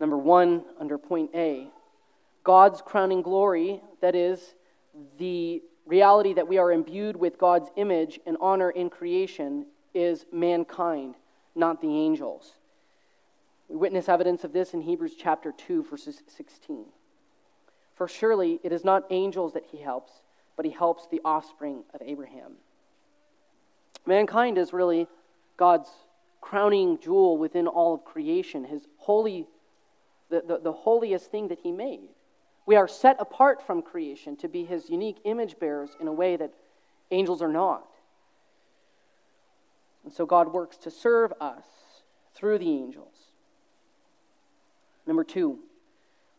Number 0.00 0.18
one, 0.18 0.64
under 0.80 0.98
point 0.98 1.30
A, 1.34 1.68
God's 2.42 2.82
crowning 2.82 3.22
glory, 3.22 3.80
that 4.00 4.14
is, 4.14 4.54
the 5.18 5.62
reality 5.86 6.34
that 6.34 6.48
we 6.48 6.58
are 6.58 6.72
imbued 6.72 7.16
with 7.16 7.38
God's 7.38 7.70
image 7.76 8.20
and 8.26 8.36
honor 8.40 8.70
in 8.70 8.90
creation, 8.90 9.66
is 9.94 10.26
mankind, 10.32 11.14
not 11.54 11.80
the 11.80 11.88
angels. 11.88 12.54
We 13.68 13.76
witness 13.76 14.08
evidence 14.08 14.44
of 14.44 14.52
this 14.52 14.74
in 14.74 14.82
Hebrews 14.82 15.14
chapter 15.18 15.52
2, 15.52 15.84
verses 15.84 16.22
16. 16.36 16.86
For 17.94 18.08
surely 18.08 18.60
it 18.62 18.72
is 18.72 18.84
not 18.84 19.04
angels 19.10 19.52
that 19.54 19.66
he 19.70 19.78
helps, 19.78 20.12
but 20.56 20.64
he 20.64 20.70
helps 20.70 21.06
the 21.06 21.20
offspring 21.24 21.84
of 21.94 22.02
Abraham. 22.02 22.52
Mankind 24.06 24.58
is 24.58 24.72
really 24.72 25.06
God's 25.56 25.88
crowning 26.40 26.98
jewel 26.98 27.38
within 27.38 27.66
all 27.66 27.94
of 27.94 28.04
creation, 28.04 28.64
his 28.64 28.86
holy, 28.98 29.46
the, 30.28 30.42
the, 30.46 30.58
the 30.58 30.72
holiest 30.72 31.30
thing 31.30 31.48
that 31.48 31.60
he 31.60 31.72
made. 31.72 32.08
We 32.66 32.76
are 32.76 32.88
set 32.88 33.16
apart 33.18 33.66
from 33.66 33.82
creation 33.82 34.36
to 34.36 34.48
be 34.48 34.64
his 34.64 34.90
unique 34.90 35.18
image 35.24 35.58
bearers 35.58 35.90
in 36.00 36.08
a 36.08 36.12
way 36.12 36.36
that 36.36 36.52
angels 37.10 37.40
are 37.40 37.52
not. 37.52 37.86
And 40.04 40.12
so 40.12 40.26
God 40.26 40.52
works 40.52 40.76
to 40.78 40.90
serve 40.90 41.32
us 41.40 41.64
through 42.34 42.58
the 42.58 42.70
angels. 42.70 43.13
Number 45.06 45.24
two, 45.24 45.58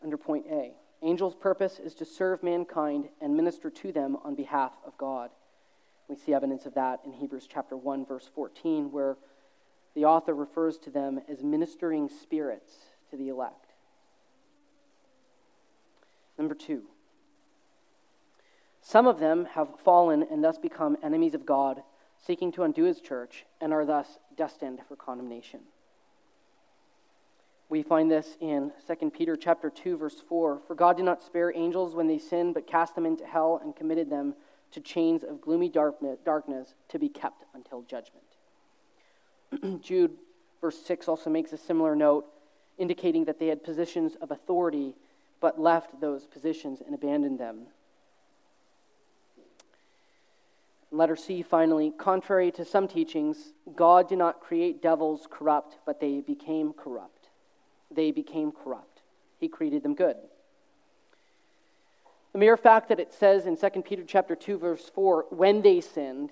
under 0.02 0.16
point 0.16 0.46
A, 0.50 0.72
angels' 1.02 1.34
purpose 1.34 1.78
is 1.78 1.94
to 1.94 2.04
serve 2.04 2.42
mankind 2.42 3.08
and 3.20 3.36
minister 3.36 3.70
to 3.70 3.92
them 3.92 4.16
on 4.24 4.34
behalf 4.34 4.72
of 4.84 4.96
God. 4.98 5.30
We 6.08 6.16
see 6.16 6.34
evidence 6.34 6.66
of 6.66 6.74
that 6.74 7.00
in 7.04 7.12
Hebrews 7.12 7.48
chapter 7.52 7.76
1, 7.76 8.06
verse 8.06 8.28
14, 8.34 8.92
where 8.92 9.16
the 9.94 10.04
author 10.04 10.34
refers 10.34 10.78
to 10.78 10.90
them 10.90 11.20
as 11.28 11.42
ministering 11.42 12.08
spirits 12.08 12.72
to 13.10 13.16
the 13.16 13.28
elect. 13.28 13.72
Number 16.38 16.54
two, 16.54 16.82
some 18.82 19.06
of 19.06 19.18
them 19.18 19.46
have 19.46 19.80
fallen 19.80 20.24
and 20.30 20.44
thus 20.44 20.58
become 20.58 20.96
enemies 21.02 21.34
of 21.34 21.46
God, 21.46 21.82
seeking 22.24 22.52
to 22.52 22.62
undo 22.62 22.84
his 22.84 23.00
church, 23.00 23.44
and 23.60 23.72
are 23.72 23.84
thus 23.84 24.18
destined 24.36 24.80
for 24.86 24.96
condemnation. 24.96 25.60
We 27.68 27.82
find 27.82 28.10
this 28.10 28.36
in 28.40 28.72
2 28.86 29.10
Peter 29.10 29.36
chapter 29.36 29.70
2 29.70 29.96
verse 29.96 30.22
4, 30.28 30.60
for 30.66 30.74
God 30.74 30.96
did 30.96 31.04
not 31.04 31.22
spare 31.22 31.52
angels 31.54 31.94
when 31.94 32.06
they 32.06 32.18
sinned, 32.18 32.54
but 32.54 32.66
cast 32.66 32.94
them 32.94 33.06
into 33.06 33.26
hell 33.26 33.60
and 33.62 33.74
committed 33.74 34.08
them 34.08 34.34
to 34.72 34.80
chains 34.80 35.24
of 35.24 35.40
gloomy 35.40 35.68
darkness 35.68 36.74
to 36.88 36.98
be 36.98 37.08
kept 37.08 37.44
until 37.54 37.82
judgment. 37.82 39.80
Jude 39.82 40.12
verse 40.60 40.80
6 40.84 41.08
also 41.08 41.30
makes 41.30 41.52
a 41.52 41.56
similar 41.56 41.96
note 41.96 42.26
indicating 42.78 43.24
that 43.24 43.38
they 43.38 43.48
had 43.48 43.64
positions 43.64 44.16
of 44.20 44.30
authority 44.30 44.94
but 45.40 45.60
left 45.60 46.00
those 46.00 46.26
positions 46.26 46.80
and 46.84 46.94
abandoned 46.94 47.38
them. 47.38 47.66
Letter 50.92 51.16
C, 51.16 51.42
finally, 51.42 51.92
contrary 51.98 52.50
to 52.52 52.64
some 52.64 52.86
teachings, 52.86 53.52
God 53.74 54.08
did 54.08 54.18
not 54.18 54.40
create 54.40 54.80
devils 54.80 55.26
corrupt, 55.30 55.78
but 55.84 56.00
they 56.00 56.20
became 56.20 56.72
corrupt. 56.72 57.15
They 57.96 58.12
became 58.12 58.52
corrupt. 58.52 59.02
He 59.40 59.48
created 59.48 59.82
them 59.82 59.94
good. 59.94 60.16
The 62.32 62.38
mere 62.38 62.56
fact 62.56 62.88
that 62.90 63.00
it 63.00 63.12
says 63.12 63.46
in 63.46 63.56
2 63.56 63.82
Peter 63.82 64.04
chapter 64.06 64.36
2 64.36 64.58
verse 64.58 64.90
4 64.94 65.26
when 65.30 65.62
they 65.62 65.80
sinned 65.80 66.30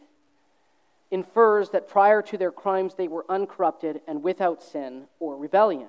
infers 1.10 1.70
that 1.70 1.88
prior 1.88 2.22
to 2.22 2.38
their 2.38 2.52
crimes 2.52 2.94
they 2.94 3.08
were 3.08 3.24
uncorrupted 3.28 4.00
and 4.06 4.22
without 4.22 4.62
sin 4.62 5.06
or 5.18 5.36
rebellion. 5.36 5.88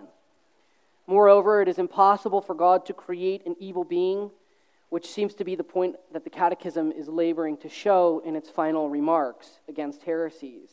Moreover, 1.08 1.62
it 1.62 1.68
is 1.68 1.78
impossible 1.78 2.42
for 2.42 2.56
God 2.56 2.86
to 2.88 2.94
create 2.94 3.46
an 3.46 3.56
evil 3.60 3.84
being 3.84 4.32
which 4.90 5.08
seems 5.08 5.34
to 5.36 5.44
be 5.44 5.56
the 5.56 5.64
point 5.64 5.96
that 6.14 6.24
the 6.24 6.30
Catechism 6.30 6.92
is 6.92 7.08
laboring 7.10 7.58
to 7.58 7.70
show 7.70 8.22
in 8.24 8.36
its 8.36 8.50
final 8.50 8.90
remarks 8.90 9.60
against 9.68 10.04
heresies. 10.04 10.70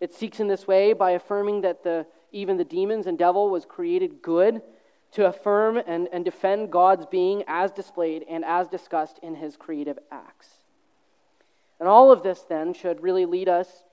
It 0.00 0.12
seeks 0.12 0.40
in 0.40 0.48
this 0.48 0.66
way, 0.66 0.92
by 0.92 1.12
affirming 1.12 1.62
that 1.62 1.82
the, 1.82 2.06
even 2.32 2.56
the 2.56 2.64
demons 2.64 3.06
and 3.06 3.18
devil 3.18 3.50
was 3.50 3.64
created 3.64 4.22
good, 4.22 4.62
to 5.12 5.26
affirm 5.26 5.80
and, 5.86 6.08
and 6.12 6.24
defend 6.24 6.70
God's 6.70 7.06
being 7.06 7.42
as 7.46 7.72
displayed 7.72 8.24
and 8.28 8.44
as 8.44 8.68
discussed 8.68 9.18
in 9.22 9.36
his 9.36 9.56
creative 9.56 9.98
acts. 10.12 10.48
And 11.80 11.88
all 11.88 12.12
of 12.12 12.22
this 12.22 12.42
then 12.42 12.74
should 12.74 13.02
really 13.02 13.24
lead 13.24 13.48
us 13.48 13.84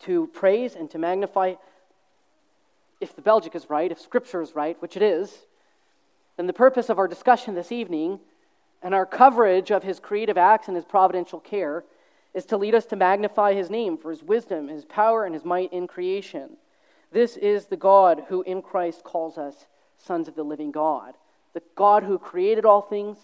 to 0.00 0.26
praise 0.28 0.74
and 0.74 0.90
to 0.90 0.98
magnify, 0.98 1.54
if 3.00 3.14
the 3.14 3.22
Belgic 3.22 3.54
is 3.54 3.70
right, 3.70 3.92
if 3.92 4.00
Scripture 4.00 4.42
is 4.42 4.54
right, 4.54 4.80
which 4.82 4.96
it 4.96 5.02
is, 5.02 5.32
then 6.36 6.46
the 6.46 6.52
purpose 6.52 6.88
of 6.88 6.98
our 6.98 7.06
discussion 7.06 7.54
this 7.54 7.70
evening 7.70 8.18
and 8.82 8.92
our 8.94 9.06
coverage 9.06 9.70
of 9.70 9.82
his 9.82 10.00
creative 10.00 10.36
acts 10.36 10.66
and 10.66 10.76
his 10.76 10.84
providential 10.84 11.40
care 11.40 11.84
is 12.34 12.44
to 12.46 12.56
lead 12.56 12.74
us 12.74 12.86
to 12.86 12.96
magnify 12.96 13.54
his 13.54 13.70
name 13.70 13.96
for 13.96 14.10
his 14.10 14.22
wisdom, 14.22 14.66
his 14.66 14.84
power, 14.84 15.24
and 15.24 15.34
his 15.34 15.44
might 15.44 15.72
in 15.72 15.86
creation. 15.86 16.56
This 17.14 17.36
is 17.36 17.66
the 17.66 17.76
God 17.76 18.24
who 18.28 18.42
in 18.42 18.60
Christ 18.60 19.04
calls 19.04 19.38
us 19.38 19.66
sons 19.98 20.26
of 20.26 20.34
the 20.34 20.42
living 20.42 20.72
God. 20.72 21.14
The 21.52 21.62
God 21.76 22.02
who 22.02 22.18
created 22.18 22.64
all 22.64 22.80
things, 22.80 23.16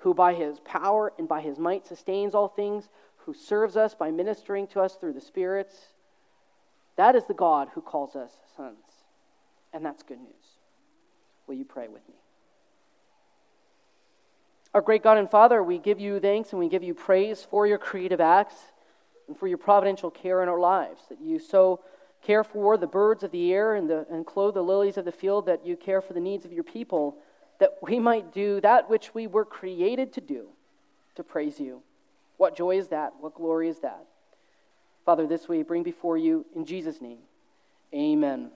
who 0.00 0.12
by 0.12 0.34
his 0.34 0.60
power 0.60 1.14
and 1.16 1.26
by 1.26 1.40
his 1.40 1.58
might 1.58 1.86
sustains 1.86 2.34
all 2.34 2.48
things, 2.48 2.90
who 3.24 3.32
serves 3.32 3.78
us 3.78 3.94
by 3.94 4.10
ministering 4.10 4.66
to 4.68 4.82
us 4.82 4.96
through 4.96 5.14
the 5.14 5.22
spirits. 5.22 5.74
That 6.96 7.16
is 7.16 7.24
the 7.24 7.34
God 7.34 7.68
who 7.74 7.80
calls 7.80 8.14
us 8.14 8.30
sons. 8.58 8.76
And 9.72 9.82
that's 9.86 10.02
good 10.02 10.20
news. 10.20 10.58
Will 11.46 11.54
you 11.54 11.64
pray 11.64 11.88
with 11.88 12.06
me? 12.08 12.16
Our 14.74 14.82
great 14.82 15.02
God 15.02 15.16
and 15.16 15.30
Father, 15.30 15.62
we 15.62 15.78
give 15.78 15.98
you 15.98 16.20
thanks 16.20 16.50
and 16.50 16.58
we 16.58 16.68
give 16.68 16.82
you 16.82 16.92
praise 16.92 17.42
for 17.50 17.66
your 17.66 17.78
creative 17.78 18.20
acts 18.20 18.56
and 19.28 19.36
for 19.38 19.48
your 19.48 19.56
providential 19.56 20.10
care 20.10 20.42
in 20.42 20.50
our 20.50 20.60
lives, 20.60 21.00
that 21.08 21.22
you 21.22 21.38
so 21.38 21.80
care 22.22 22.44
for 22.44 22.76
the 22.76 22.86
birds 22.86 23.22
of 23.22 23.30
the 23.30 23.52
air 23.52 23.74
and, 23.74 23.88
the, 23.88 24.06
and 24.10 24.26
clothe 24.26 24.54
the 24.54 24.62
lilies 24.62 24.96
of 24.96 25.04
the 25.04 25.12
field, 25.12 25.46
that 25.46 25.64
you 25.64 25.76
care 25.76 26.00
for 26.00 26.12
the 26.12 26.20
needs 26.20 26.44
of 26.44 26.52
your 26.52 26.64
people, 26.64 27.16
that 27.58 27.78
we 27.82 27.98
might 27.98 28.32
do 28.32 28.60
that 28.60 28.90
which 28.90 29.14
we 29.14 29.26
were 29.26 29.44
created 29.44 30.12
to 30.14 30.20
do, 30.20 30.48
to 31.14 31.22
praise 31.22 31.58
you. 31.58 31.82
What 32.36 32.56
joy 32.56 32.78
is 32.78 32.88
that? 32.88 33.14
What 33.20 33.34
glory 33.34 33.68
is 33.68 33.80
that? 33.80 34.04
Father, 35.04 35.26
this 35.26 35.48
we 35.48 35.62
bring 35.62 35.82
before 35.82 36.16
you 36.16 36.46
in 36.54 36.64
Jesus' 36.64 37.00
name. 37.00 37.18
Amen. 37.94 38.50